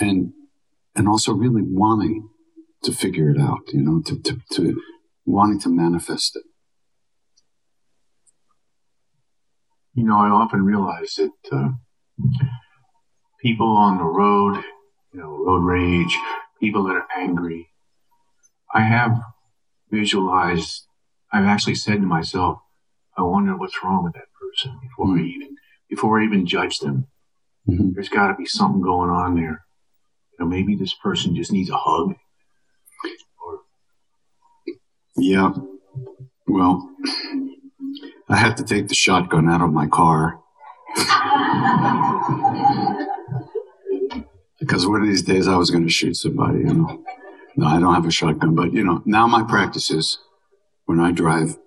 And, 0.00 0.32
and 0.96 1.06
also 1.06 1.34
really 1.34 1.62
wanting 1.62 2.28
to 2.82 2.90
figure 2.92 3.30
it 3.30 3.40
out, 3.40 3.72
you 3.72 3.80
know, 3.80 4.02
to, 4.06 4.18
to, 4.18 4.40
to 4.54 4.82
wanting 5.24 5.60
to 5.60 5.68
manifest 5.68 6.34
it. 6.34 6.42
You 9.94 10.02
know, 10.02 10.16
I 10.16 10.30
often 10.30 10.64
realize 10.64 11.14
that 11.14 11.30
uh, 11.52 11.68
people 13.40 13.68
on 13.68 13.98
the 13.98 14.04
road, 14.04 14.64
you 15.12 15.20
know, 15.20 15.28
road 15.28 15.62
rage, 15.62 16.18
people 16.58 16.82
that 16.84 16.96
are 16.96 17.06
angry, 17.16 17.68
I 18.74 18.80
have 18.80 19.20
visualized, 19.92 20.88
I've 21.32 21.44
actually 21.44 21.76
said 21.76 22.00
to 22.00 22.06
myself, 22.06 22.58
I 23.16 23.22
wonder 23.22 23.56
what's 23.56 23.84
wrong 23.84 24.02
with 24.02 24.14
that 24.14 24.31
person 24.62 24.78
before 24.82 25.06
mm-hmm. 25.06 25.24
I 25.24 25.26
even 25.26 25.56
before 25.88 26.20
I 26.20 26.24
even 26.24 26.46
judge 26.46 26.78
them. 26.78 27.06
Mm-hmm. 27.68 27.92
There's 27.94 28.08
got 28.08 28.28
to 28.28 28.34
be 28.34 28.46
something 28.46 28.80
going 28.82 29.10
on 29.10 29.34
there. 29.36 29.64
You 30.32 30.38
know, 30.40 30.46
maybe 30.46 30.74
this 30.74 30.94
person 30.94 31.36
just 31.36 31.52
needs 31.52 31.70
a 31.70 31.76
hug. 31.76 32.14
Or 33.46 33.60
yeah. 35.16 35.52
Well, 36.46 36.88
I 38.28 38.36
had 38.36 38.56
to 38.56 38.64
take 38.64 38.88
the 38.88 38.94
shotgun 38.94 39.48
out 39.48 39.62
of 39.62 39.72
my 39.72 39.86
car. 39.86 40.40
because 44.58 44.86
one 44.86 45.00
of 45.00 45.08
these 45.08 45.22
days 45.22 45.48
I 45.48 45.56
was 45.56 45.70
going 45.70 45.84
to 45.84 45.92
shoot 45.92 46.14
somebody, 46.14 46.58
you 46.60 46.74
know. 46.74 47.02
No, 47.54 47.66
I 47.66 47.78
don't 47.78 47.94
have 47.94 48.06
a 48.06 48.10
shotgun, 48.10 48.54
but 48.54 48.72
you 48.72 48.82
know, 48.82 49.02
now 49.04 49.26
my 49.26 49.42
practice 49.42 49.90
is 49.90 50.18
when 50.86 51.00
I 51.00 51.12
drive, 51.12 51.58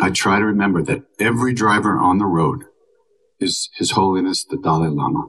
I 0.00 0.10
try 0.10 0.38
to 0.38 0.44
remember 0.44 0.82
that 0.82 1.02
every 1.20 1.52
driver 1.52 1.98
on 1.98 2.18
the 2.18 2.26
road 2.26 2.64
is 3.38 3.68
His 3.76 3.92
Holiness 3.92 4.44
the 4.44 4.56
Dalai 4.56 4.88
Lama. 4.88 5.28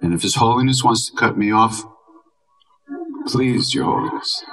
And 0.00 0.14
if 0.14 0.22
His 0.22 0.36
Holiness 0.36 0.82
wants 0.82 1.10
to 1.10 1.16
cut 1.16 1.36
me 1.36 1.52
off, 1.52 1.84
please, 3.26 3.74
Your 3.74 3.84
Holiness. 3.84 4.44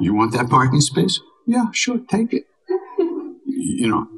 You 0.00 0.14
want 0.14 0.32
that 0.32 0.48
parking 0.48 0.80
space? 0.80 1.20
Yeah, 1.46 1.66
sure, 1.72 1.98
take 1.98 2.32
it. 2.32 2.44
You 3.46 3.88
know, 3.88 4.08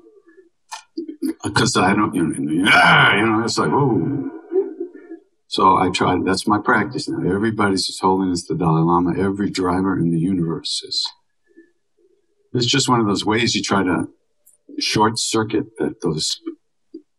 because 1.43 1.77
I 1.77 1.95
don't, 1.95 2.15
you 2.15 2.23
know, 2.23 2.39
you 2.39 3.27
know, 3.27 3.43
it's 3.45 3.59
like, 3.59 3.71
oh. 3.71 4.31
So 5.49 5.77
I 5.77 5.91
try, 5.91 6.19
that's 6.25 6.47
my 6.47 6.59
practice 6.59 7.09
now. 7.09 7.31
Everybody's 7.31 7.87
His 7.87 8.01
Holiness 8.01 8.47
the 8.47 8.55
Dalai 8.55 8.83
Lama, 8.83 9.19
every 9.19 9.51
driver 9.51 9.99
in 9.99 10.11
the 10.11 10.19
universe 10.19 10.83
is. 10.87 11.09
It's 12.55 12.67
just 12.67 12.89
one 12.89 13.01
of 13.01 13.07
those 13.07 13.25
ways 13.25 13.55
you 13.55 13.63
try 13.63 13.83
to 13.83 14.09
short 14.79 15.19
circuit 15.19 15.77
that 15.79 16.01
those 16.03 16.41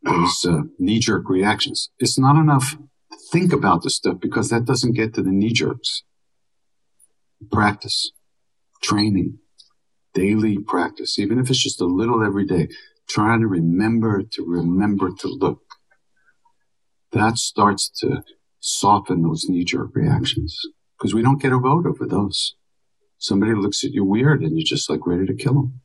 those 0.01 0.45
uh, 0.47 0.61
knee 0.79 0.99
jerk 0.99 1.29
reactions. 1.29 1.89
It's 1.99 2.17
not 2.17 2.39
enough 2.39 2.77
to 3.11 3.17
think 3.31 3.51
about 3.51 3.81
the 3.81 3.89
stuff 3.89 4.17
because 4.21 4.49
that 4.49 4.65
doesn't 4.65 4.93
get 4.93 5.13
to 5.15 5.21
the 5.21 5.31
knee 5.31 5.51
jerks. 5.51 6.03
Practice, 7.51 8.11
training, 8.81 9.39
daily 10.13 10.57
practice, 10.57 11.19
even 11.19 11.39
if 11.39 11.49
it's 11.49 11.61
just 11.61 11.81
a 11.81 11.85
little 11.85 12.23
every 12.23 12.45
day, 12.45 12.69
trying 13.09 13.41
to 13.41 13.47
remember 13.47 14.23
to 14.23 14.45
remember 14.45 15.09
to 15.19 15.27
look. 15.27 15.61
That 17.11 17.37
starts 17.37 17.89
to 18.01 18.23
soften 18.59 19.23
those 19.23 19.45
knee 19.49 19.65
jerk 19.65 19.89
reactions 19.95 20.57
because 20.97 21.13
we 21.13 21.21
don't 21.21 21.41
get 21.41 21.51
a 21.51 21.59
vote 21.59 21.85
over 21.85 22.05
those. 22.05 22.55
Somebody 23.17 23.53
looks 23.53 23.83
at 23.83 23.91
you 23.91 24.03
weird 24.03 24.41
and 24.41 24.57
you're 24.57 24.65
just 24.65 24.89
like 24.89 25.05
ready 25.07 25.25
to 25.25 25.33
kill 25.33 25.53
them 25.53 25.81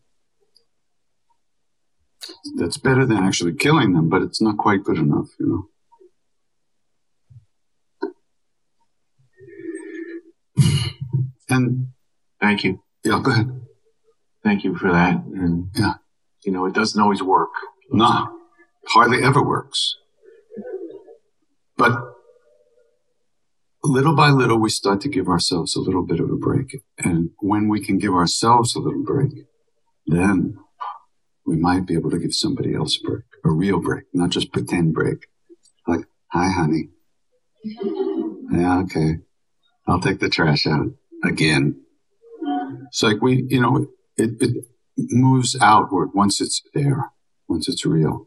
that's 2.57 2.77
better 2.77 3.07
than 3.07 3.19
actually 3.19 3.55
killing 3.55 3.93
them, 3.93 4.09
but 4.09 4.23
it's 4.23 4.41
not 4.41 4.57
quite 4.57 4.85
good 4.85 4.99
enough, 4.99 5.29
you 5.39 5.47
know. 5.47 5.67
And 11.49 11.89
thank 12.41 12.65
you. 12.65 12.83
Yeah, 13.05 13.21
go 13.23 13.33
ahead. 13.33 13.61
Thank 14.45 14.65
you 14.65 14.77
for 14.77 14.93
that. 14.93 15.17
And 15.17 15.71
yeah, 15.75 15.95
you 16.45 16.53
know, 16.53 16.67
it 16.67 16.75
doesn't 16.75 17.01
always 17.01 17.23
work. 17.23 17.51
No, 17.91 18.39
hardly 18.87 19.23
ever 19.23 19.43
works. 19.43 19.97
But 21.77 21.93
little 23.89 24.15
by 24.15 24.31
little, 24.31 24.59
we 24.59 24.71
start 24.71 25.01
to 25.03 25.09
give 25.09 25.29
ourselves 25.29 25.75
a 25.75 25.81
little 25.81 26.05
bit 26.05 26.21
of 26.21 26.31
a 26.31 26.37
break. 26.37 26.83
And 26.99 27.31
when 27.39 27.69
we 27.69 27.85
can 27.85 27.99
give 27.99 28.13
ourselves 28.13 28.75
a 28.75 28.81
little 28.81 29.03
break, 29.03 29.33
then 30.07 30.59
we 31.47 31.57
might 31.57 31.87
be 31.87 31.95
able 31.95 32.11
to 32.11 32.19
give 32.19 32.35
somebody 32.35 32.75
else 32.75 32.99
a 32.99 33.09
break, 33.09 33.25
a 33.45 33.51
real 33.51 33.81
break, 33.81 34.05
not 34.13 34.31
just 34.31 34.53
pretend 34.53 34.95
break. 34.95 35.27
Like, 35.87 36.05
hi, 36.29 36.51
honey. 36.51 36.91
Yeah, 38.53 38.81
okay. 38.81 39.19
I'll 39.87 40.01
take 40.01 40.19
the 40.19 40.29
trash 40.29 40.67
out 40.67 40.87
again. 41.25 41.83
It's 42.89 43.01
like 43.01 43.23
we, 43.23 43.45
you 43.49 43.61
know, 43.61 43.87
it, 44.17 44.31
it 44.41 44.65
moves 44.97 45.57
outward 45.61 46.11
once 46.15 46.41
it's 46.41 46.61
there, 46.75 47.13
once 47.49 47.69
it's 47.69 47.87
real. 47.87 48.27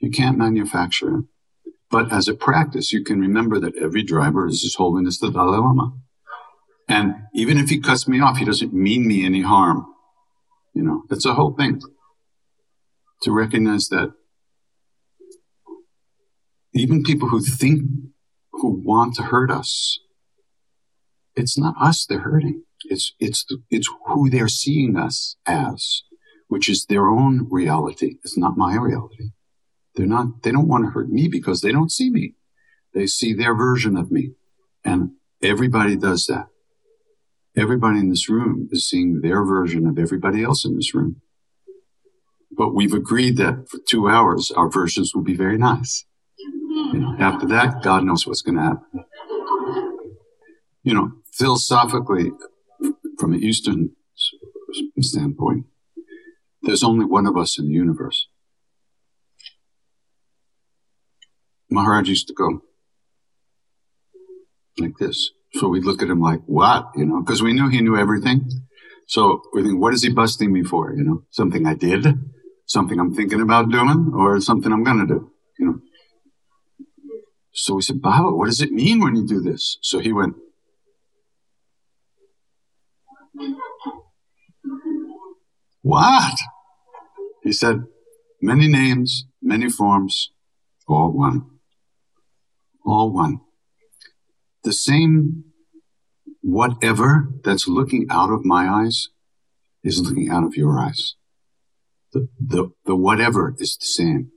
You 0.00 0.10
can't 0.10 0.36
manufacture 0.36 1.18
it. 1.18 1.24
But 1.92 2.10
as 2.10 2.26
a 2.26 2.34
practice, 2.34 2.90
you 2.90 3.04
can 3.04 3.20
remember 3.20 3.60
that 3.60 3.76
every 3.76 4.02
driver 4.02 4.46
is 4.48 4.62
His 4.62 4.76
Holiness 4.76 5.18
the 5.18 5.30
Dalai 5.30 5.58
Lama. 5.58 5.92
And 6.88 7.14
even 7.34 7.58
if 7.58 7.68
he 7.68 7.80
cuts 7.80 8.08
me 8.08 8.18
off, 8.18 8.38
he 8.38 8.46
doesn't 8.46 8.72
mean 8.72 9.06
me 9.06 9.26
any 9.26 9.42
harm. 9.42 9.84
You 10.74 10.84
know, 10.84 11.02
it's 11.10 11.26
a 11.26 11.34
whole 11.34 11.52
thing 11.52 11.82
to 13.20 13.30
recognize 13.30 13.88
that 13.88 14.14
even 16.72 17.02
people 17.02 17.28
who 17.28 17.40
think, 17.40 17.82
who 18.52 18.82
want 18.82 19.14
to 19.16 19.24
hurt 19.24 19.50
us, 19.50 19.98
it's 21.36 21.58
not 21.58 21.74
us 21.78 22.06
they're 22.06 22.20
hurting. 22.20 22.62
It's, 22.86 23.12
it's, 23.20 23.44
it's 23.70 23.88
who 24.06 24.30
they're 24.30 24.48
seeing 24.48 24.96
us 24.96 25.36
as, 25.46 26.02
which 26.48 26.70
is 26.70 26.86
their 26.86 27.08
own 27.08 27.48
reality. 27.50 28.16
It's 28.24 28.38
not 28.38 28.56
my 28.56 28.76
reality. 28.76 29.32
They're 29.94 30.06
not, 30.06 30.42
they 30.42 30.52
don't 30.52 30.68
want 30.68 30.84
to 30.84 30.90
hurt 30.90 31.10
me 31.10 31.28
because 31.28 31.60
they 31.60 31.72
don't 31.72 31.92
see 31.92 32.10
me. 32.10 32.34
They 32.94 33.06
see 33.06 33.34
their 33.34 33.54
version 33.54 33.96
of 33.96 34.10
me. 34.10 34.32
And 34.84 35.12
everybody 35.42 35.96
does 35.96 36.26
that. 36.26 36.46
Everybody 37.56 37.98
in 37.98 38.08
this 38.08 38.30
room 38.30 38.68
is 38.72 38.88
seeing 38.88 39.20
their 39.20 39.44
version 39.44 39.86
of 39.86 39.98
everybody 39.98 40.42
else 40.42 40.64
in 40.64 40.76
this 40.76 40.94
room. 40.94 41.20
But 42.50 42.74
we've 42.74 42.94
agreed 42.94 43.36
that 43.38 43.68
for 43.68 43.78
two 43.86 44.08
hours, 44.08 44.50
our 44.50 44.70
versions 44.70 45.14
will 45.14 45.22
be 45.22 45.36
very 45.36 45.58
nice. 45.58 46.04
After 47.18 47.46
that, 47.48 47.82
God 47.82 48.04
knows 48.04 48.26
what's 48.26 48.42
going 48.42 48.56
to 48.56 48.62
happen. 48.62 49.04
You 50.82 50.94
know, 50.94 51.12
philosophically, 51.32 52.32
from 53.18 53.32
an 53.32 53.42
Eastern 53.42 53.90
standpoint, 55.00 55.66
there's 56.62 56.82
only 56.82 57.04
one 57.04 57.26
of 57.26 57.36
us 57.36 57.58
in 57.58 57.66
the 57.66 57.74
universe. 57.74 58.28
Maharaj 61.72 62.08
used 62.08 62.28
to 62.28 62.34
go 62.34 62.62
like 64.78 64.96
this. 64.98 65.30
So 65.54 65.68
we'd 65.68 65.84
look 65.84 66.02
at 66.02 66.08
him 66.08 66.20
like, 66.20 66.40
what? 66.46 66.90
You 66.96 67.04
know, 67.04 67.22
because 67.22 67.42
we 67.42 67.52
knew 67.52 67.68
he 67.68 67.82
knew 67.82 67.96
everything. 67.96 68.50
So 69.06 69.42
we 69.52 69.62
think, 69.62 69.80
what 69.80 69.92
is 69.92 70.02
he 70.02 70.08
busting 70.08 70.52
me 70.52 70.62
for? 70.62 70.94
You 70.94 71.04
know, 71.04 71.24
something 71.30 71.66
I 71.66 71.74
did? 71.74 72.06
something 72.72 72.98
I'm 72.98 73.14
thinking 73.14 73.40
about 73.40 73.70
doing 73.70 74.12
or 74.14 74.40
something 74.40 74.72
I'm 74.72 74.82
going 74.82 75.06
to 75.06 75.14
do, 75.14 75.30
you 75.58 75.66
know. 75.66 75.78
So 77.52 77.74
we 77.74 77.82
said, 77.82 78.00
Baba, 78.00 78.34
what 78.34 78.46
does 78.46 78.62
it 78.62 78.72
mean 78.72 79.00
when 79.00 79.14
you 79.14 79.26
do 79.26 79.40
this? 79.40 79.78
So 79.82 79.98
he 79.98 80.12
went, 80.12 80.34
What? 85.82 86.38
He 87.42 87.52
said, 87.52 87.84
Many 88.40 88.68
names, 88.68 89.26
many 89.42 89.68
forms, 89.68 90.30
all 90.88 91.12
one. 91.12 91.51
All 92.84 93.12
one. 93.12 93.40
The 94.64 94.72
same 94.72 95.44
whatever 96.40 97.28
that's 97.44 97.68
looking 97.68 98.06
out 98.10 98.30
of 98.30 98.44
my 98.44 98.68
eyes 98.68 99.08
is 99.84 100.00
looking 100.00 100.30
out 100.30 100.44
of 100.44 100.56
your 100.56 100.78
eyes 100.78 101.14
the, 102.12 102.28
the, 102.38 102.70
the 102.84 102.96
whatever 102.96 103.54
is 103.58 103.76
the 103.76 103.86
same. 103.86 104.30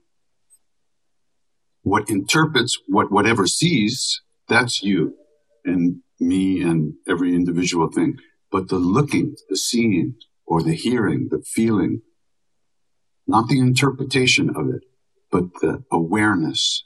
What 1.83 2.09
interprets 2.09 2.79
what 2.87 3.11
whatever 3.11 3.45
sees, 3.45 4.21
that's 4.47 4.81
you 4.81 5.15
and 5.63 6.01
me 6.19 6.61
and 6.61 6.93
every 7.07 7.35
individual 7.35 7.89
thing. 7.91 8.17
But 8.51 8.69
the 8.69 8.77
looking, 8.77 9.35
the 9.49 9.57
seeing, 9.57 10.15
or 10.47 10.63
the 10.63 10.73
hearing, 10.73 11.27
the 11.29 11.43
feeling, 11.45 12.01
not 13.27 13.49
the 13.49 13.59
interpretation 13.59 14.49
of 14.49 14.69
it, 14.69 14.83
but 15.31 15.45
the 15.61 15.83
awareness 15.91 16.85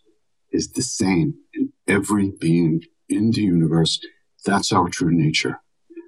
is 0.52 0.72
the 0.72 0.82
same 0.82 1.36
in 1.54 1.72
every 1.88 2.32
being 2.40 2.82
in 3.08 3.32
the 3.32 3.42
universe. 3.42 4.00
That's 4.46 4.72
our 4.72 4.90
true 4.90 5.12
nature. 5.12 5.62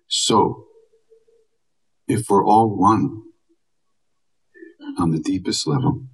So, 0.07 0.65
if 2.07 2.29
we're 2.29 2.45
all 2.45 2.75
one, 2.75 3.21
on 4.97 5.11
the 5.11 5.19
deepest 5.19 5.67
level, 5.67 6.05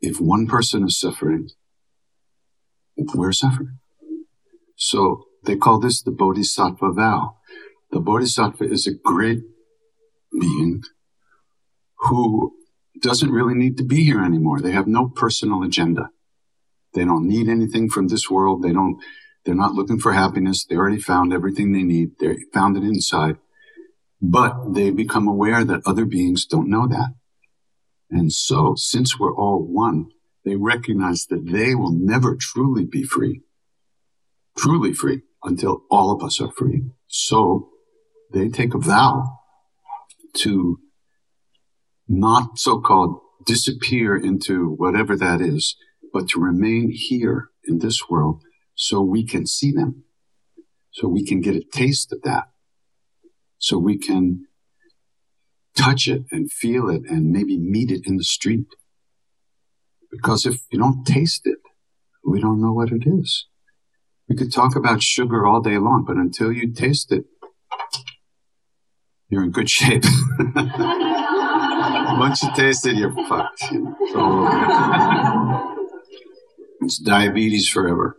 if 0.00 0.20
one 0.20 0.46
person 0.46 0.84
is 0.84 0.98
suffering, 0.98 1.48
we're 3.14 3.32
suffering. 3.32 3.78
So 4.76 5.24
they 5.44 5.56
call 5.56 5.78
this 5.78 6.02
the 6.02 6.10
Bodhisattva 6.10 6.92
vow. 6.92 7.36
The 7.90 8.00
Bodhisattva 8.00 8.64
is 8.64 8.86
a 8.86 8.94
great 8.94 9.42
being 10.38 10.82
who 12.00 12.54
doesn't 13.00 13.30
really 13.30 13.54
need 13.54 13.76
to 13.78 13.84
be 13.84 14.04
here 14.04 14.22
anymore. 14.22 14.60
They 14.60 14.72
have 14.72 14.86
no 14.86 15.08
personal 15.08 15.62
agenda. 15.62 16.10
They 16.94 17.04
don't 17.04 17.26
need 17.26 17.48
anything 17.48 17.88
from 17.88 18.08
this 18.08 18.30
world. 18.30 18.62
They 18.62 18.72
don't, 18.72 18.98
they're 19.44 19.54
not 19.54 19.74
looking 19.74 19.98
for 19.98 20.12
happiness. 20.12 20.64
They 20.64 20.76
already 20.76 21.00
found 21.00 21.32
everything 21.32 21.72
they 21.72 21.82
need. 21.82 22.18
They 22.18 22.36
found 22.52 22.76
it 22.76 22.82
inside. 22.82 23.36
But 24.20 24.74
they 24.74 24.90
become 24.90 25.28
aware 25.28 25.64
that 25.64 25.82
other 25.86 26.04
beings 26.04 26.44
don't 26.44 26.70
know 26.70 26.88
that. 26.88 27.14
And 28.10 28.32
so, 28.32 28.74
since 28.76 29.18
we're 29.18 29.34
all 29.34 29.62
one, 29.62 30.06
they 30.44 30.56
recognize 30.56 31.26
that 31.26 31.46
they 31.46 31.74
will 31.74 31.92
never 31.92 32.34
truly 32.34 32.84
be 32.84 33.02
free, 33.02 33.42
truly 34.56 34.92
free, 34.94 35.22
until 35.44 35.82
all 35.90 36.10
of 36.10 36.22
us 36.22 36.40
are 36.40 36.50
free. 36.50 36.84
So 37.06 37.68
they 38.32 38.48
take 38.48 38.74
a 38.74 38.78
vow 38.78 39.40
to 40.38 40.80
not 42.08 42.58
so-called 42.58 43.20
disappear 43.46 44.16
into 44.16 44.70
whatever 44.70 45.16
that 45.16 45.40
is, 45.40 45.76
but 46.12 46.28
to 46.28 46.40
remain 46.40 46.90
here 46.90 47.50
in 47.64 47.78
this 47.78 48.08
world 48.08 48.42
so 48.74 49.00
we 49.00 49.24
can 49.24 49.46
see 49.46 49.72
them, 49.72 50.04
so 50.90 51.08
we 51.08 51.24
can 51.24 51.40
get 51.40 51.56
a 51.56 51.62
taste 51.72 52.12
of 52.12 52.22
that, 52.22 52.48
so 53.58 53.78
we 53.78 53.98
can 53.98 54.46
touch 55.76 56.08
it 56.08 56.22
and 56.30 56.50
feel 56.50 56.88
it 56.88 57.02
and 57.08 57.30
maybe 57.30 57.58
meet 57.58 57.90
it 57.90 58.06
in 58.06 58.16
the 58.16 58.24
street. 58.24 58.66
Because 60.10 60.46
if 60.46 60.62
you 60.70 60.78
don't 60.78 61.04
taste 61.04 61.42
it, 61.44 61.58
we 62.24 62.40
don't 62.40 62.60
know 62.60 62.72
what 62.72 62.90
it 62.90 63.02
is. 63.06 63.46
We 64.28 64.36
could 64.36 64.52
talk 64.52 64.76
about 64.76 65.02
sugar 65.02 65.46
all 65.46 65.60
day 65.60 65.78
long, 65.78 66.04
but 66.06 66.16
until 66.16 66.52
you 66.52 66.72
taste 66.72 67.12
it, 67.12 67.24
you're 69.28 69.42
in 69.42 69.50
good 69.50 69.70
shape. 69.70 70.04
Once 72.18 72.42
you 72.42 72.50
taste 72.54 72.86
it, 72.86 72.96
you're 72.96 73.14
fucked. 73.26 73.62
It's, 73.70 75.77
it's 76.80 76.98
diabetes 76.98 77.68
forever. 77.68 78.16